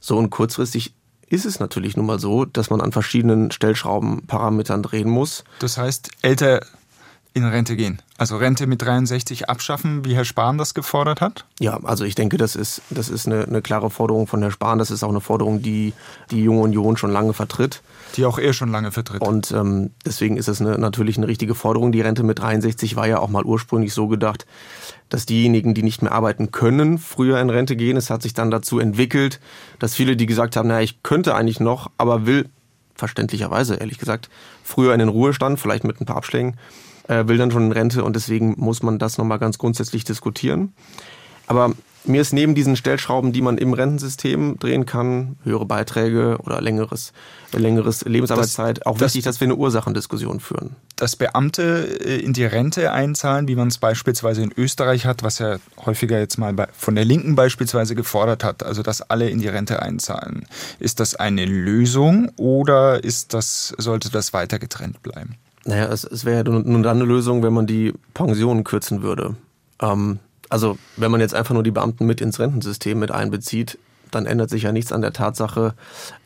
So 0.00 0.16
und 0.18 0.30
kurzfristig 0.30 0.94
ist 1.28 1.44
es 1.44 1.60
natürlich 1.60 1.96
nun 1.96 2.06
mal 2.06 2.18
so, 2.18 2.44
dass 2.44 2.70
man 2.70 2.80
an 2.80 2.92
verschiedenen 2.92 3.50
Stellschraubenparametern 3.50 4.82
drehen 4.82 5.08
muss. 5.08 5.44
Das 5.58 5.78
heißt, 5.78 6.10
älter 6.22 6.60
in 7.34 7.44
Rente 7.44 7.74
gehen. 7.74 8.00
Also 8.16 8.36
Rente 8.36 8.68
mit 8.68 8.80
63 8.80 9.48
abschaffen, 9.48 10.04
wie 10.04 10.14
Herr 10.14 10.24
Spahn 10.24 10.56
das 10.56 10.72
gefordert 10.72 11.20
hat? 11.20 11.44
Ja, 11.58 11.80
also 11.82 12.04
ich 12.04 12.14
denke, 12.14 12.36
das 12.36 12.54
ist, 12.54 12.80
das 12.90 13.08
ist 13.08 13.26
eine, 13.26 13.44
eine 13.44 13.60
klare 13.60 13.90
Forderung 13.90 14.28
von 14.28 14.40
Herrn 14.40 14.52
Spahn. 14.52 14.78
Das 14.78 14.92
ist 14.92 15.02
auch 15.02 15.08
eine 15.08 15.20
Forderung, 15.20 15.60
die 15.60 15.94
die 16.30 16.44
Junge 16.44 16.60
Union 16.60 16.96
schon 16.96 17.10
lange 17.10 17.32
vertritt. 17.32 17.82
Die 18.16 18.24
auch 18.24 18.38
er 18.38 18.52
schon 18.52 18.70
lange 18.70 18.92
vertritt. 18.92 19.20
Und 19.20 19.50
ähm, 19.50 19.90
deswegen 20.06 20.36
ist 20.36 20.46
es 20.46 20.60
eine, 20.60 20.78
natürlich 20.78 21.16
eine 21.16 21.26
richtige 21.26 21.56
Forderung. 21.56 21.90
Die 21.90 22.02
Rente 22.02 22.22
mit 22.22 22.38
63 22.38 22.94
war 22.94 23.08
ja 23.08 23.18
auch 23.18 23.28
mal 23.28 23.42
ursprünglich 23.42 23.92
so 23.92 24.06
gedacht, 24.06 24.46
dass 25.08 25.26
diejenigen, 25.26 25.74
die 25.74 25.82
nicht 25.82 26.02
mehr 26.02 26.12
arbeiten 26.12 26.52
können, 26.52 26.98
früher 26.98 27.40
in 27.40 27.50
Rente 27.50 27.74
gehen. 27.74 27.96
Es 27.96 28.10
hat 28.10 28.22
sich 28.22 28.34
dann 28.34 28.52
dazu 28.52 28.78
entwickelt, 28.78 29.40
dass 29.80 29.96
viele, 29.96 30.14
die 30.14 30.26
gesagt 30.26 30.54
haben, 30.54 30.68
naja, 30.68 30.82
ich 30.84 31.02
könnte 31.02 31.34
eigentlich 31.34 31.58
noch, 31.58 31.90
aber 31.98 32.26
will, 32.26 32.48
verständlicherweise 32.94 33.74
ehrlich 33.74 33.98
gesagt, 33.98 34.30
früher 34.62 34.92
in 34.92 35.00
den 35.00 35.08
Ruhestand, 35.08 35.58
vielleicht 35.58 35.82
mit 35.82 36.00
ein 36.00 36.06
paar 36.06 36.16
Abschlägen, 36.16 36.56
äh, 37.08 37.26
will 37.26 37.38
dann 37.38 37.50
schon 37.50 37.66
in 37.66 37.72
Rente 37.72 38.04
und 38.04 38.16
deswegen 38.16 38.54
muss 38.58 38.82
man 38.82 38.98
das 38.98 39.18
nochmal 39.18 39.38
ganz 39.38 39.58
grundsätzlich 39.58 40.04
diskutieren. 40.04 40.72
Aber 41.46 41.74
mir 42.06 42.20
ist 42.20 42.32
neben 42.32 42.54
diesen 42.54 42.76
Stellschrauben, 42.76 43.32
die 43.32 43.40
man 43.40 43.58
im 43.58 43.72
Rentensystem 43.72 44.58
drehen 44.58 44.84
kann, 44.84 45.36
höhere 45.42 45.64
Beiträge 45.64 46.38
oder 46.42 46.60
längeres, 46.60 47.12
längeres 47.52 48.04
Lebensarbeitszeit, 48.04 48.78
das, 48.78 48.86
auch 48.86 49.00
wichtig, 49.00 49.24
dass 49.24 49.40
wir 49.40 49.46
eine 49.46 49.56
Ursachendiskussion 49.56 50.40
führen. 50.40 50.76
Dass 50.96 51.16
Beamte 51.16 51.98
äh, 52.04 52.20
in 52.20 52.32
die 52.32 52.44
Rente 52.44 52.92
einzahlen, 52.92 53.48
wie 53.48 53.56
man 53.56 53.68
es 53.68 53.78
beispielsweise 53.78 54.42
in 54.42 54.52
Österreich 54.56 55.06
hat, 55.06 55.22
was 55.22 55.38
ja 55.38 55.56
häufiger 55.84 56.18
jetzt 56.18 56.36
mal 56.36 56.54
von 56.74 56.94
der 56.94 57.04
Linken 57.04 57.36
beispielsweise 57.36 57.94
gefordert 57.94 58.44
hat, 58.44 58.62
also 58.62 58.82
dass 58.82 59.02
alle 59.02 59.30
in 59.30 59.40
die 59.40 59.48
Rente 59.48 59.80
einzahlen. 59.80 60.46
Ist 60.78 61.00
das 61.00 61.14
eine 61.14 61.46
Lösung 61.46 62.30
oder 62.36 63.02
ist 63.02 63.32
das, 63.34 63.74
sollte 63.78 64.10
das 64.10 64.32
weiter 64.32 64.58
getrennt 64.58 65.02
bleiben? 65.02 65.36
Naja, 65.64 65.86
es, 65.86 66.04
es 66.04 66.24
wäre 66.24 66.44
ja 66.44 66.44
nun 66.44 66.82
dann 66.82 66.98
eine 66.98 67.04
Lösung, 67.04 67.42
wenn 67.42 67.52
man 67.52 67.66
die 67.66 67.94
Pensionen 68.12 68.64
kürzen 68.64 69.02
würde. 69.02 69.34
Ähm, 69.80 70.18
also 70.50 70.78
wenn 70.96 71.10
man 71.10 71.20
jetzt 71.20 71.34
einfach 71.34 71.54
nur 71.54 71.62
die 71.62 71.70
Beamten 71.70 72.06
mit 72.06 72.20
ins 72.20 72.38
Rentensystem 72.38 72.98
mit 72.98 73.10
einbezieht, 73.10 73.78
dann 74.10 74.26
ändert 74.26 74.50
sich 74.50 74.62
ja 74.62 74.72
nichts 74.72 74.92
an 74.92 75.02
der 75.02 75.12
Tatsache, 75.12 75.74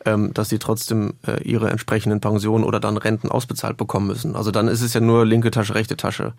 ähm, 0.05 0.33
dass 0.33 0.49
sie 0.49 0.59
trotzdem 0.59 1.13
äh, 1.25 1.41
ihre 1.43 1.69
entsprechenden 1.69 2.21
Pensionen 2.21 2.63
oder 2.63 2.79
dann 2.79 2.97
Renten 2.97 3.29
ausbezahlt 3.29 3.77
bekommen 3.77 4.07
müssen. 4.07 4.35
Also 4.35 4.51
dann 4.51 4.67
ist 4.67 4.81
es 4.81 4.93
ja 4.93 5.01
nur 5.01 5.25
linke 5.25 5.51
Tasche, 5.51 5.75
rechte 5.75 5.97
Tasche. 5.97 6.33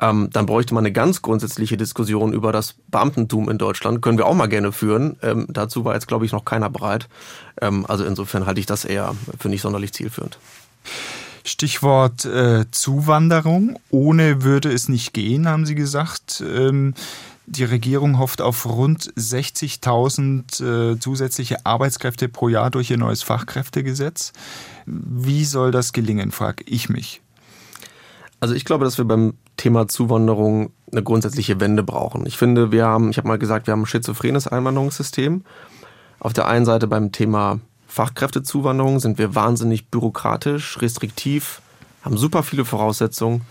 Ähm, 0.00 0.30
dann 0.32 0.46
bräuchte 0.46 0.72
man 0.72 0.82
eine 0.82 0.92
ganz 0.92 1.20
grundsätzliche 1.20 1.76
Diskussion 1.76 2.32
über 2.32 2.52
das 2.52 2.76
Beamtentum 2.88 3.50
in 3.50 3.58
Deutschland. 3.58 4.00
Können 4.00 4.16
wir 4.16 4.24
auch 4.24 4.34
mal 4.34 4.46
gerne 4.46 4.72
führen. 4.72 5.18
Ähm, 5.20 5.46
dazu 5.50 5.84
war 5.84 5.92
jetzt, 5.92 6.08
glaube 6.08 6.24
ich, 6.24 6.32
noch 6.32 6.46
keiner 6.46 6.70
bereit. 6.70 7.08
Also 7.60 8.06
insofern 8.06 8.46
halte 8.46 8.58
ich 8.58 8.64
das 8.64 8.86
eher 8.86 9.14
für 9.38 9.50
nicht 9.50 9.60
sonderlich 9.60 9.92
zielführend. 9.92 10.38
Stichwort 11.44 12.24
äh, 12.24 12.64
Zuwanderung. 12.70 13.78
Ohne 13.90 14.42
würde 14.42 14.72
es 14.72 14.88
nicht 14.88 15.12
gehen, 15.12 15.48
haben 15.48 15.66
Sie 15.66 15.74
gesagt. 15.74 16.42
Ähm, 16.46 16.94
die 17.46 17.64
Regierung 17.64 18.18
hofft 18.18 18.42
auf 18.42 18.64
rund 18.64 19.12
60.000 19.14 20.92
äh, 20.92 21.00
zusätzliche 21.00 21.66
Arbeitskräfte 21.66 22.28
pro 22.28 22.48
Jahr 22.48 22.70
durch 22.70 22.90
ihr 22.90 22.96
neues 22.96 23.24
Fachkräftegesetz. 23.24 24.32
Wie 24.86 25.44
soll 25.44 25.72
das 25.72 25.92
gelingen, 25.92 26.30
frage 26.30 26.62
ich 26.66 26.88
mich. 26.88 27.22
Also 28.38 28.54
ich 28.54 28.64
glaube, 28.64 28.84
dass 28.84 28.98
wir 28.98 29.04
beim 29.04 29.34
Thema 29.56 29.88
Zuwanderung 29.88 30.70
eine 30.92 31.02
grundsätzliche 31.02 31.60
Wende 31.60 31.82
brauchen. 31.82 32.24
Ich 32.24 32.38
finde, 32.38 32.72
wir 32.72 32.86
haben, 32.86 33.10
ich 33.10 33.18
habe 33.18 33.28
mal 33.28 33.38
gesagt, 33.38 33.66
wir 33.66 33.72
haben 33.72 33.82
ein 33.82 33.86
schizophrenes 33.86 34.46
Einwanderungssystem. 34.46 35.44
Auf 36.20 36.32
der 36.32 36.46
einen 36.46 36.64
Seite 36.64 36.86
beim 36.86 37.12
Thema 37.12 37.60
Fachkräftezuwanderung 37.90 39.00
sind 39.00 39.18
wir 39.18 39.34
wahnsinnig 39.34 39.88
bürokratisch, 39.88 40.80
restriktiv, 40.80 41.60
haben 42.02 42.16
super 42.16 42.44
viele 42.44 42.64
Voraussetzungen 42.64 43.42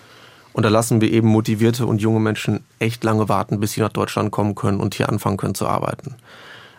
und 0.54 0.64
da 0.64 0.70
lassen 0.70 1.02
wir 1.02 1.12
eben 1.12 1.28
motivierte 1.28 1.86
und 1.86 2.02
junge 2.02 2.22
Menschen 2.22 2.64
echt 2.80 3.04
lange 3.04 3.28
warten, 3.28 3.60
bis 3.60 3.74
sie 3.74 3.82
nach 3.82 3.92
Deutschland 3.92 4.32
kommen 4.32 4.56
können 4.56 4.80
und 4.80 4.96
hier 4.96 5.10
anfangen 5.10 5.36
können 5.36 5.56
zu 5.56 5.68
arbeiten. 5.68 6.16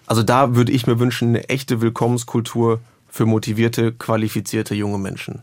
Also 0.07 0.23
da 0.23 0.57
würde 0.57 0.73
ich 0.73 0.87
mir 0.87 0.99
wünschen, 0.99 1.29
eine 1.29 1.51
echte 1.51 1.83
Willkommenskultur 1.83 2.81
für 3.11 3.27
motivierte, 3.27 3.93
qualifizierte 3.93 4.75
junge 4.75 4.99
Menschen. 4.99 5.43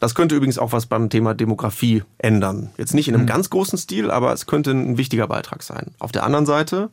Das 0.00 0.16
könnte 0.16 0.34
übrigens 0.34 0.58
auch 0.58 0.72
was 0.72 0.86
beim 0.86 1.10
Thema 1.10 1.32
Demografie 1.32 2.02
ändern. 2.18 2.70
Jetzt 2.76 2.92
nicht 2.92 3.06
in 3.06 3.14
einem 3.14 3.22
mhm. 3.22 3.28
ganz 3.28 3.50
großen 3.50 3.78
Stil, 3.78 4.10
aber 4.10 4.32
es 4.32 4.46
könnte 4.46 4.72
ein 4.72 4.98
wichtiger 4.98 5.28
Beitrag 5.28 5.62
sein. 5.62 5.92
Auf 6.00 6.10
der 6.10 6.24
anderen 6.24 6.44
Seite 6.44 6.90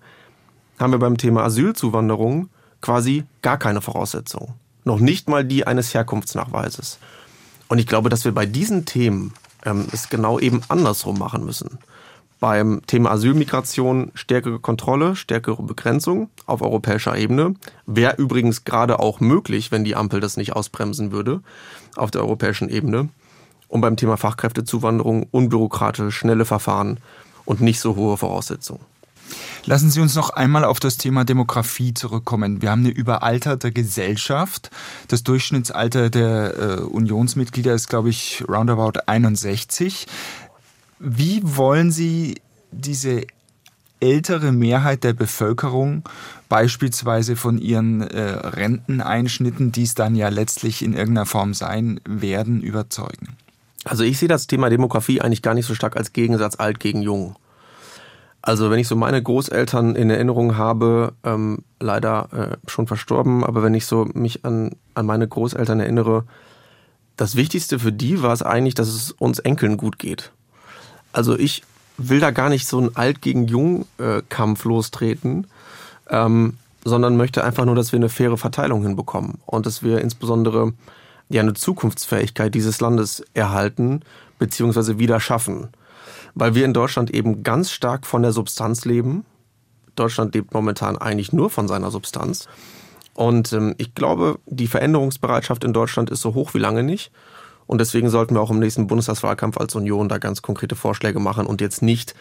haben 0.79 0.91
wir 0.91 0.99
beim 0.99 1.17
Thema 1.17 1.43
Asylzuwanderung 1.43 2.49
quasi 2.83 3.23
gar 3.41 3.57
keine 3.57 3.81
Voraussetzungen. 3.81 4.53
Noch 4.83 4.99
nicht 4.99 5.29
mal 5.29 5.45
die 5.45 5.65
eines 5.65 5.93
Herkunftsnachweises. 5.93 6.99
Und 7.69 7.79
ich 7.79 7.87
glaube, 7.87 8.09
dass 8.09 8.25
wir 8.25 8.33
bei 8.33 8.45
diesen 8.45 8.85
Themen 8.85 9.33
ähm, 9.65 9.87
es 9.91 10.09
genau 10.09 10.37
eben 10.37 10.61
andersrum 10.67 11.17
machen 11.17 11.45
müssen. 11.45 11.79
Beim 12.41 12.81
Thema 12.85 13.11
Asylmigration 13.11 14.11
stärkere 14.15 14.59
Kontrolle, 14.59 15.15
stärkere 15.15 15.63
Begrenzung 15.63 16.29
auf 16.45 16.61
europäischer 16.61 17.17
Ebene. 17.17 17.55
Wäre 17.85 18.17
übrigens 18.17 18.65
gerade 18.65 18.99
auch 18.99 19.21
möglich, 19.21 19.71
wenn 19.71 19.85
die 19.85 19.95
Ampel 19.95 20.19
das 20.19 20.35
nicht 20.35 20.53
ausbremsen 20.53 21.13
würde 21.13 21.41
auf 21.95 22.11
der 22.11 22.21
europäischen 22.21 22.69
Ebene. 22.69 23.07
Und 23.69 23.79
beim 23.79 23.95
Thema 23.95 24.17
Fachkräftezuwanderung 24.17 25.27
unbürokratisch, 25.31 26.17
schnelle 26.17 26.43
Verfahren 26.43 26.99
und 27.45 27.61
nicht 27.61 27.79
so 27.79 27.95
hohe 27.95 28.17
Voraussetzungen. 28.17 28.81
Lassen 29.65 29.89
Sie 29.89 30.01
uns 30.01 30.15
noch 30.15 30.31
einmal 30.31 30.65
auf 30.65 30.79
das 30.79 30.97
Thema 30.97 31.23
Demografie 31.23 31.93
zurückkommen. 31.93 32.61
Wir 32.61 32.71
haben 32.71 32.81
eine 32.81 32.93
überalterte 32.93 33.71
Gesellschaft. 33.71 34.71
Das 35.07 35.23
Durchschnittsalter 35.23 36.09
der 36.09 36.57
äh, 36.57 36.81
Unionsmitglieder 36.81 37.73
ist, 37.73 37.87
glaube 37.87 38.09
ich, 38.09 38.43
roundabout 38.47 38.99
61. 39.05 40.07
Wie 40.99 41.41
wollen 41.43 41.91
Sie 41.91 42.41
diese 42.71 43.25
ältere 43.99 44.51
Mehrheit 44.51 45.03
der 45.03 45.13
Bevölkerung 45.13 46.03
beispielsweise 46.49 47.35
von 47.35 47.57
ihren 47.57 48.01
äh, 48.01 48.21
Renteneinschnitten, 48.21 49.71
die 49.71 49.83
es 49.83 49.95
dann 49.95 50.15
ja 50.15 50.27
letztlich 50.29 50.81
in 50.81 50.93
irgendeiner 50.93 51.25
Form 51.25 51.53
sein 51.53 52.01
werden, 52.05 52.61
überzeugen? 52.61 53.37
Also 53.85 54.03
ich 54.03 54.17
sehe 54.17 54.29
das 54.29 54.47
Thema 54.47 54.69
Demografie 54.69 55.21
eigentlich 55.21 55.41
gar 55.41 55.53
nicht 55.53 55.65
so 55.65 55.75
stark 55.75 55.97
als 55.97 56.13
Gegensatz 56.13 56.55
alt 56.55 56.79
gegen 56.79 57.01
jung. 57.01 57.35
Also 58.45 58.69
wenn 58.69 58.77
ich 58.77 58.89
so 58.89 58.97
meine 58.97 59.23
Großeltern 59.23 59.95
in 59.95 60.09
Erinnerung 60.09 60.57
habe, 60.57 61.13
ähm, 61.23 61.59
leider 61.79 62.27
äh, 62.33 62.69
schon 62.69 62.87
verstorben, 62.87 63.45
aber 63.45 63.63
wenn 63.63 63.73
ich 63.73 63.85
so 63.85 64.05
mich 64.13 64.43
an, 64.43 64.71
an 64.95 65.05
meine 65.05 65.25
Großeltern 65.25 65.79
erinnere, 65.79 66.25
das 67.15 67.37
Wichtigste 67.37 67.79
für 67.79 67.93
die 67.93 68.21
war 68.21 68.33
es 68.33 68.41
eigentlich, 68.41 68.73
dass 68.75 68.89
es 68.89 69.11
uns 69.11 69.39
Enkeln 69.39 69.77
gut 69.77 69.97
geht. 69.97 70.33
Also 71.13 71.39
ich 71.39 71.63
will 71.97 72.19
da 72.19 72.31
gar 72.31 72.49
nicht 72.49 72.67
so 72.67 72.79
einen 72.79 72.97
Alt 72.97 73.21
gegen 73.21 73.47
Jung-Kampf 73.47 74.65
lostreten, 74.65 75.47
ähm, 76.09 76.57
sondern 76.83 77.15
möchte 77.15 77.45
einfach 77.45 77.63
nur, 77.63 77.75
dass 77.75 77.93
wir 77.93 77.97
eine 77.97 78.09
faire 78.09 78.37
Verteilung 78.37 78.81
hinbekommen 78.83 79.35
und 79.45 79.65
dass 79.65 79.83
wir 79.83 80.01
insbesondere 80.01 80.73
ja 81.29 81.39
eine 81.39 81.53
Zukunftsfähigkeit 81.53 82.53
dieses 82.53 82.81
Landes 82.81 83.23
erhalten 83.33 84.01
bzw. 84.37 84.99
wieder 84.99 85.21
schaffen. 85.21 85.69
Weil 86.35 86.55
wir 86.55 86.65
in 86.65 86.73
Deutschland 86.73 87.11
eben 87.11 87.43
ganz 87.43 87.71
stark 87.71 88.05
von 88.05 88.21
der 88.21 88.31
Substanz 88.31 88.85
leben. 88.85 89.25
Deutschland 89.95 90.33
lebt 90.33 90.53
momentan 90.53 90.97
eigentlich 90.97 91.33
nur 91.33 91.49
von 91.49 91.67
seiner 91.67 91.91
Substanz. 91.91 92.47
Und 93.13 93.53
ähm, 93.53 93.75
ich 93.77 93.93
glaube, 93.93 94.39
die 94.47 94.67
Veränderungsbereitschaft 94.67 95.63
in 95.63 95.73
Deutschland 95.73 96.09
ist 96.09 96.21
so 96.21 96.33
hoch 96.33 96.53
wie 96.53 96.59
lange 96.59 96.83
nicht. 96.83 97.11
Und 97.65 97.79
deswegen 97.79 98.09
sollten 98.09 98.35
wir 98.35 98.41
auch 98.41 98.51
im 98.51 98.59
nächsten 98.59 98.87
Bundestagswahlkampf 98.87 99.57
als 99.57 99.75
Union 99.75 100.09
da 100.09 100.17
ganz 100.17 100.41
konkrete 100.41 100.75
Vorschläge 100.75 101.19
machen 101.19 101.45
und 101.45 101.61
jetzt 101.61 101.81
nicht 101.81 102.13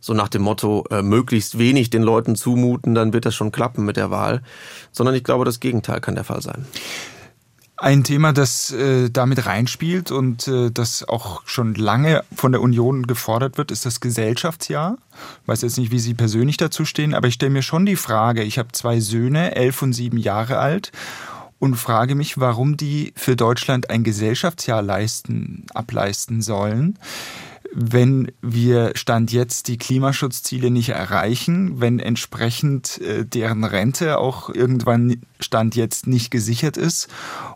so 0.00 0.14
nach 0.14 0.28
dem 0.28 0.42
Motto, 0.42 0.84
äh, 0.90 1.02
möglichst 1.02 1.58
wenig 1.58 1.90
den 1.90 2.02
Leuten 2.02 2.36
zumuten, 2.36 2.94
dann 2.94 3.12
wird 3.12 3.26
das 3.26 3.34
schon 3.34 3.52
klappen 3.52 3.84
mit 3.84 3.96
der 3.96 4.10
Wahl, 4.10 4.42
sondern 4.92 5.14
ich 5.14 5.24
glaube, 5.24 5.44
das 5.44 5.60
Gegenteil 5.60 6.00
kann 6.00 6.14
der 6.14 6.24
Fall 6.24 6.40
sein. 6.40 6.66
Ein 7.80 8.02
Thema, 8.02 8.32
das 8.32 8.72
äh, 8.72 9.08
damit 9.08 9.46
reinspielt 9.46 10.10
und 10.10 10.48
äh, 10.48 10.72
das 10.72 11.08
auch 11.08 11.42
schon 11.46 11.76
lange 11.76 12.24
von 12.34 12.50
der 12.50 12.60
Union 12.60 13.06
gefordert 13.06 13.56
wird, 13.56 13.70
ist 13.70 13.86
das 13.86 14.00
Gesellschaftsjahr. 14.00 14.96
Ich 15.42 15.48
weiß 15.48 15.62
jetzt 15.62 15.78
nicht, 15.78 15.92
wie 15.92 16.00
Sie 16.00 16.14
persönlich 16.14 16.56
dazu 16.56 16.84
stehen, 16.84 17.14
aber 17.14 17.28
ich 17.28 17.34
stelle 17.34 17.52
mir 17.52 17.62
schon 17.62 17.86
die 17.86 17.94
Frage, 17.94 18.42
ich 18.42 18.58
habe 18.58 18.72
zwei 18.72 18.98
Söhne, 18.98 19.54
elf 19.54 19.80
und 19.80 19.92
sieben 19.92 20.18
Jahre 20.18 20.58
alt 20.58 20.90
und 21.60 21.76
frage 21.76 22.16
mich, 22.16 22.38
warum 22.38 22.76
die 22.76 23.12
für 23.14 23.36
Deutschland 23.36 23.90
ein 23.90 24.02
Gesellschaftsjahr 24.02 24.82
leisten, 24.82 25.64
ableisten 25.72 26.42
sollen 26.42 26.98
wenn 27.80 28.32
wir 28.42 28.92
Stand 28.96 29.32
jetzt 29.32 29.68
die 29.68 29.78
Klimaschutzziele 29.78 30.70
nicht 30.70 30.88
erreichen, 30.88 31.80
wenn 31.80 32.00
entsprechend 32.00 33.00
äh, 33.00 33.24
deren 33.24 33.62
Rente 33.62 34.18
auch 34.18 34.50
irgendwann 34.50 35.20
Stand 35.38 35.76
jetzt 35.76 36.08
nicht 36.08 36.32
gesichert 36.32 36.76
ist 36.76 37.08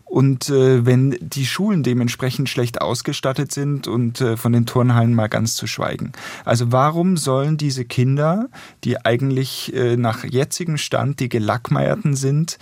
und 0.04 0.48
äh, 0.48 0.86
wenn 0.86 1.16
die 1.20 1.44
Schulen 1.44 1.82
dementsprechend 1.82 2.48
schlecht 2.48 2.80
ausgestattet 2.80 3.50
sind 3.50 3.88
und 3.88 4.20
äh, 4.20 4.36
von 4.36 4.52
den 4.52 4.64
Turnhallen 4.64 5.14
mal 5.14 5.28
ganz 5.28 5.56
zu 5.56 5.66
schweigen. 5.66 6.12
Also 6.44 6.70
warum 6.70 7.16
sollen 7.16 7.56
diese 7.56 7.84
Kinder, 7.84 8.48
die 8.84 9.04
eigentlich 9.04 9.74
äh, 9.74 9.96
nach 9.96 10.22
jetzigem 10.22 10.78
Stand 10.78 11.18
die 11.18 11.30
Gelackmeierten 11.30 12.14
sind, 12.14 12.58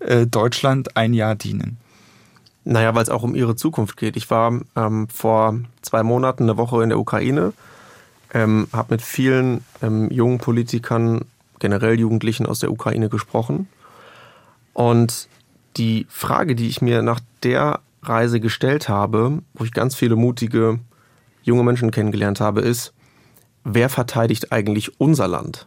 äh, 0.00 0.26
Deutschland 0.26 0.96
ein 0.96 1.14
Jahr 1.14 1.36
dienen? 1.36 1.78
Naja, 2.64 2.94
weil 2.94 3.02
es 3.02 3.10
auch 3.10 3.22
um 3.22 3.34
ihre 3.34 3.56
Zukunft 3.56 3.96
geht. 3.96 4.16
Ich 4.16 4.30
war 4.30 4.60
ähm, 4.74 5.08
vor 5.08 5.58
zwei 5.82 6.02
Monaten 6.02 6.44
eine 6.44 6.56
Woche 6.56 6.82
in 6.82 6.88
der 6.88 6.98
Ukraine, 6.98 7.52
ähm, 8.32 8.68
habe 8.72 8.94
mit 8.94 9.02
vielen 9.02 9.64
ähm, 9.82 10.10
jungen 10.10 10.38
Politikern, 10.38 11.26
generell 11.58 11.98
Jugendlichen 11.98 12.46
aus 12.46 12.58
der 12.58 12.72
Ukraine 12.72 13.08
gesprochen. 13.08 13.68
Und 14.72 15.28
die 15.76 16.06
Frage, 16.08 16.54
die 16.54 16.68
ich 16.68 16.80
mir 16.82 17.02
nach 17.02 17.20
der 17.42 17.80
Reise 18.02 18.40
gestellt 18.40 18.88
habe, 18.88 19.42
wo 19.54 19.64
ich 19.64 19.72
ganz 19.72 19.94
viele 19.94 20.16
mutige 20.16 20.80
junge 21.42 21.62
Menschen 21.62 21.90
kennengelernt 21.90 22.40
habe, 22.40 22.60
ist, 22.60 22.92
wer 23.64 23.88
verteidigt 23.88 24.52
eigentlich 24.52 25.00
unser 25.00 25.28
Land? 25.28 25.66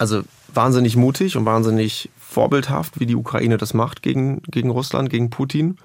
Also 0.00 0.22
wahnsinnig 0.54 0.96
mutig 0.96 1.36
und 1.36 1.44
wahnsinnig 1.44 2.08
vorbildhaft, 2.18 2.98
wie 2.98 3.04
die 3.04 3.16
Ukraine 3.16 3.58
das 3.58 3.74
macht 3.74 4.02
gegen, 4.02 4.40
gegen 4.50 4.70
Russland, 4.70 5.10
gegen 5.10 5.28
Putin. 5.28 5.76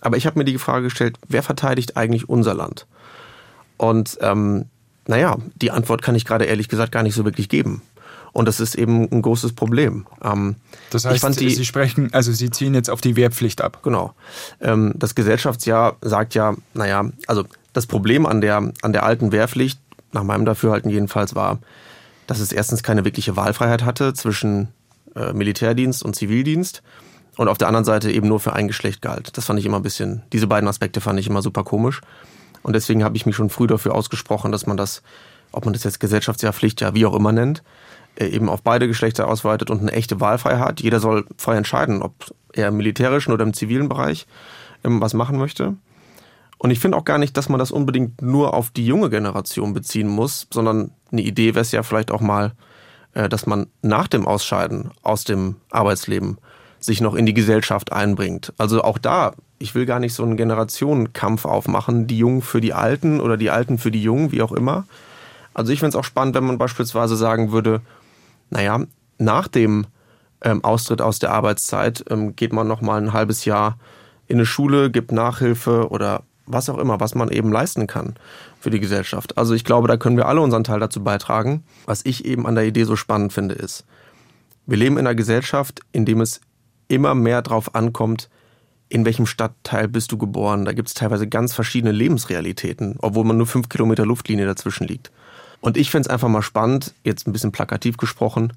Aber 0.00 0.16
ich 0.16 0.26
habe 0.26 0.36
mir 0.36 0.44
die 0.44 0.58
Frage 0.58 0.84
gestellt, 0.84 1.16
wer 1.28 1.44
verteidigt 1.44 1.96
eigentlich 1.96 2.28
unser 2.28 2.54
Land? 2.54 2.86
Und 3.76 4.18
ähm, 4.20 4.64
naja, 5.06 5.36
die 5.54 5.70
Antwort 5.70 6.02
kann 6.02 6.16
ich 6.16 6.24
gerade 6.24 6.46
ehrlich 6.46 6.68
gesagt 6.68 6.90
gar 6.90 7.04
nicht 7.04 7.14
so 7.14 7.24
wirklich 7.24 7.48
geben. 7.48 7.82
Und 8.32 8.48
das 8.48 8.58
ist 8.58 8.74
eben 8.74 9.08
ein 9.12 9.22
großes 9.22 9.52
Problem. 9.52 10.08
Ähm, 10.24 10.56
das 10.90 11.04
heißt, 11.04 11.40
die, 11.40 11.50
Sie 11.50 11.64
sprechen, 11.64 12.12
also 12.12 12.32
Sie 12.32 12.50
ziehen 12.50 12.74
jetzt 12.74 12.90
auf 12.90 13.00
die 13.00 13.14
Wehrpflicht 13.14 13.62
ab. 13.62 13.78
Genau. 13.84 14.12
Ähm, 14.60 14.92
das 14.96 15.14
Gesellschaftsjahr 15.14 15.94
sagt 16.00 16.34
ja, 16.34 16.56
naja, 16.74 17.08
also 17.28 17.44
das 17.72 17.86
Problem 17.86 18.26
an 18.26 18.40
der, 18.40 18.72
an 18.82 18.92
der 18.92 19.04
alten 19.04 19.30
Wehrpflicht, 19.30 19.78
nach 20.10 20.24
meinem 20.24 20.46
Dafürhalten 20.46 20.90
jedenfalls, 20.90 21.36
war, 21.36 21.60
dass 22.26 22.40
es 22.40 22.52
erstens 22.52 22.82
keine 22.82 23.04
wirkliche 23.04 23.36
Wahlfreiheit 23.36 23.84
hatte 23.84 24.14
zwischen 24.14 24.68
äh, 25.14 25.32
Militärdienst 25.32 26.02
und 26.02 26.14
Zivildienst 26.14 26.82
und 27.36 27.48
auf 27.48 27.58
der 27.58 27.68
anderen 27.68 27.84
Seite 27.84 28.10
eben 28.10 28.28
nur 28.28 28.40
für 28.40 28.54
ein 28.54 28.68
Geschlecht 28.68 29.02
galt. 29.02 29.36
Das 29.36 29.44
fand 29.44 29.58
ich 29.58 29.66
immer 29.66 29.78
ein 29.78 29.82
bisschen, 29.82 30.22
diese 30.32 30.46
beiden 30.46 30.68
Aspekte 30.68 31.00
fand 31.00 31.18
ich 31.20 31.26
immer 31.26 31.42
super 31.42 31.64
komisch. 31.64 32.00
Und 32.62 32.74
deswegen 32.74 33.04
habe 33.04 33.16
ich 33.16 33.26
mich 33.26 33.36
schon 33.36 33.50
früh 33.50 33.66
dafür 33.66 33.94
ausgesprochen, 33.94 34.50
dass 34.50 34.66
man 34.66 34.76
das, 34.76 35.02
ob 35.52 35.64
man 35.64 35.74
das 35.74 35.84
jetzt 35.84 36.00
Gesellschaftsjahr, 36.00 36.52
Pflichtjahr, 36.52 36.94
wie 36.94 37.06
auch 37.06 37.14
immer 37.14 37.32
nennt, 37.32 37.62
äh, 38.16 38.26
eben 38.26 38.48
auf 38.48 38.62
beide 38.62 38.88
Geschlechter 38.88 39.28
ausweitet 39.28 39.70
und 39.70 39.80
eine 39.80 39.92
echte 39.92 40.20
Wahlfreiheit 40.20 40.60
hat. 40.60 40.80
Jeder 40.80 40.98
soll 40.98 41.26
frei 41.36 41.56
entscheiden, 41.56 42.02
ob 42.02 42.14
er 42.52 42.68
im 42.68 42.76
militärischen 42.76 43.32
oder 43.32 43.44
im 43.44 43.54
zivilen 43.54 43.88
Bereich 43.88 44.26
ähm, 44.82 45.00
was 45.00 45.14
machen 45.14 45.38
möchte. 45.38 45.76
Und 46.58 46.70
ich 46.70 46.80
finde 46.80 46.96
auch 46.96 47.04
gar 47.04 47.18
nicht, 47.18 47.36
dass 47.36 47.48
man 47.48 47.58
das 47.58 47.70
unbedingt 47.70 48.22
nur 48.22 48.54
auf 48.54 48.70
die 48.70 48.86
junge 48.86 49.10
Generation 49.10 49.74
beziehen 49.74 50.08
muss, 50.08 50.46
sondern 50.50 50.90
eine 51.18 51.26
Idee 51.26 51.54
wäre 51.54 51.62
es 51.62 51.72
ja 51.72 51.82
vielleicht 51.82 52.10
auch 52.10 52.20
mal, 52.20 52.52
äh, 53.14 53.28
dass 53.28 53.46
man 53.46 53.66
nach 53.82 54.08
dem 54.08 54.26
Ausscheiden 54.26 54.90
aus 55.02 55.24
dem 55.24 55.56
Arbeitsleben 55.70 56.38
sich 56.78 57.00
noch 57.00 57.14
in 57.14 57.26
die 57.26 57.34
Gesellschaft 57.34 57.92
einbringt. 57.92 58.52
Also 58.58 58.82
auch 58.82 58.98
da, 58.98 59.32
ich 59.58 59.74
will 59.74 59.86
gar 59.86 59.98
nicht 59.98 60.14
so 60.14 60.22
einen 60.22 60.36
Generationenkampf 60.36 61.44
aufmachen, 61.44 62.06
die 62.06 62.18
Jungen 62.18 62.42
für 62.42 62.60
die 62.60 62.74
Alten 62.74 63.20
oder 63.20 63.36
die 63.36 63.50
Alten 63.50 63.78
für 63.78 63.90
die 63.90 64.02
Jungen, 64.02 64.32
wie 64.32 64.42
auch 64.42 64.52
immer. 64.52 64.84
Also 65.54 65.72
ich 65.72 65.80
finde 65.80 65.90
es 65.90 65.96
auch 65.96 66.04
spannend, 66.04 66.34
wenn 66.34 66.44
man 66.44 66.58
beispielsweise 66.58 67.16
sagen 67.16 67.50
würde, 67.50 67.80
naja, 68.50 68.82
nach 69.18 69.48
dem 69.48 69.86
ähm, 70.42 70.62
Austritt 70.62 71.00
aus 71.00 71.18
der 71.18 71.32
Arbeitszeit 71.32 72.04
ähm, 72.10 72.36
geht 72.36 72.52
man 72.52 72.68
noch 72.68 72.82
mal 72.82 73.00
ein 73.00 73.14
halbes 73.14 73.46
Jahr 73.46 73.78
in 74.26 74.36
eine 74.36 74.46
Schule, 74.46 74.90
gibt 74.90 75.12
Nachhilfe 75.12 75.88
oder 75.88 76.22
was 76.46 76.68
auch 76.68 76.78
immer, 76.78 77.00
was 77.00 77.14
man 77.14 77.30
eben 77.30 77.52
leisten 77.52 77.86
kann 77.86 78.14
für 78.60 78.70
die 78.70 78.80
Gesellschaft. 78.80 79.36
Also 79.36 79.54
ich 79.54 79.64
glaube, 79.64 79.88
da 79.88 79.96
können 79.96 80.16
wir 80.16 80.26
alle 80.26 80.40
unseren 80.40 80.64
Teil 80.64 80.80
dazu 80.80 81.02
beitragen. 81.02 81.64
Was 81.84 82.04
ich 82.04 82.24
eben 82.24 82.46
an 82.46 82.54
der 82.54 82.66
Idee 82.66 82.84
so 82.84 82.96
spannend 82.96 83.32
finde, 83.32 83.54
ist, 83.54 83.84
wir 84.66 84.76
leben 84.76 84.96
in 84.96 85.06
einer 85.06 85.14
Gesellschaft, 85.14 85.80
in 85.92 86.04
dem 86.04 86.20
es 86.20 86.40
immer 86.88 87.14
mehr 87.14 87.42
darauf 87.42 87.74
ankommt, 87.74 88.28
in 88.88 89.04
welchem 89.04 89.26
Stadtteil 89.26 89.88
bist 89.88 90.12
du 90.12 90.18
geboren. 90.18 90.64
Da 90.64 90.72
gibt 90.72 90.88
es 90.88 90.94
teilweise 90.94 91.26
ganz 91.26 91.52
verschiedene 91.52 91.92
Lebensrealitäten, 91.92 92.96
obwohl 93.00 93.24
man 93.24 93.36
nur 93.36 93.46
fünf 93.46 93.68
Kilometer 93.68 94.06
Luftlinie 94.06 94.46
dazwischen 94.46 94.86
liegt. 94.86 95.10
Und 95.60 95.76
ich 95.76 95.90
finde 95.90 96.08
es 96.08 96.12
einfach 96.12 96.28
mal 96.28 96.42
spannend, 96.42 96.94
jetzt 97.02 97.26
ein 97.26 97.32
bisschen 97.32 97.52
plakativ 97.52 97.96
gesprochen, 97.96 98.52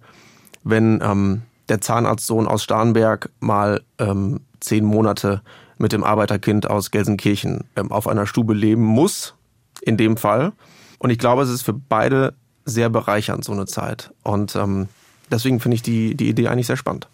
wenn 0.64 1.00
ähm, 1.02 1.42
der 1.70 1.82
Zahnarztsohn 1.82 2.48
aus 2.48 2.64
Starnberg 2.64 3.30
mal 3.40 3.82
ähm, 3.98 4.42
zehn 4.60 4.86
Monate 4.86 5.42
mit 5.80 5.92
dem 5.92 6.04
Arbeiterkind 6.04 6.70
aus 6.70 6.92
Gelsenkirchen 6.92 7.64
ähm, 7.76 7.92
auf 7.92 8.08
einer 8.08 8.28
Stube 8.28 8.54
leben 8.54 8.84
muss, 8.84 9.34
in 9.82 9.98
dem 9.98 10.18
Fall. 10.18 10.52
Und 11.00 11.10
ich 11.10 11.18
glaube, 11.18 11.42
es 11.42 11.50
ist 11.50 11.64
für 11.64 11.74
beide 11.74 12.34
sehr 12.66 12.90
bereichernd, 12.90 13.44
so 13.44 13.54
eine 13.54 13.66
Zeit. 13.66 14.12
Und 14.22 14.56
ähm, 14.56 14.90
deswegen 15.32 15.60
finde 15.60 15.76
ich 15.76 15.82
die, 15.82 16.16
die 16.16 16.30
Idee 16.30 16.50
eigentlich 16.50 16.68
sehr 16.68 16.78
spannend. 16.78 17.08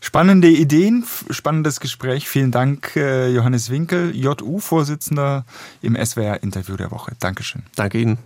Spannende 0.00 0.48
Ideen, 0.48 1.04
spannendes 1.30 1.80
Gespräch. 1.80 2.28
Vielen 2.28 2.52
Dank, 2.52 2.94
äh, 2.94 3.28
Johannes 3.28 3.70
Winkel, 3.70 4.14
JU-Vorsitzender 4.14 5.44
im 5.82 5.96
SWR-Interview 5.96 6.76
der 6.76 6.92
Woche. 6.92 7.16
Dankeschön. 7.18 7.62
Danke 7.74 7.98
Ihnen. 7.98 8.18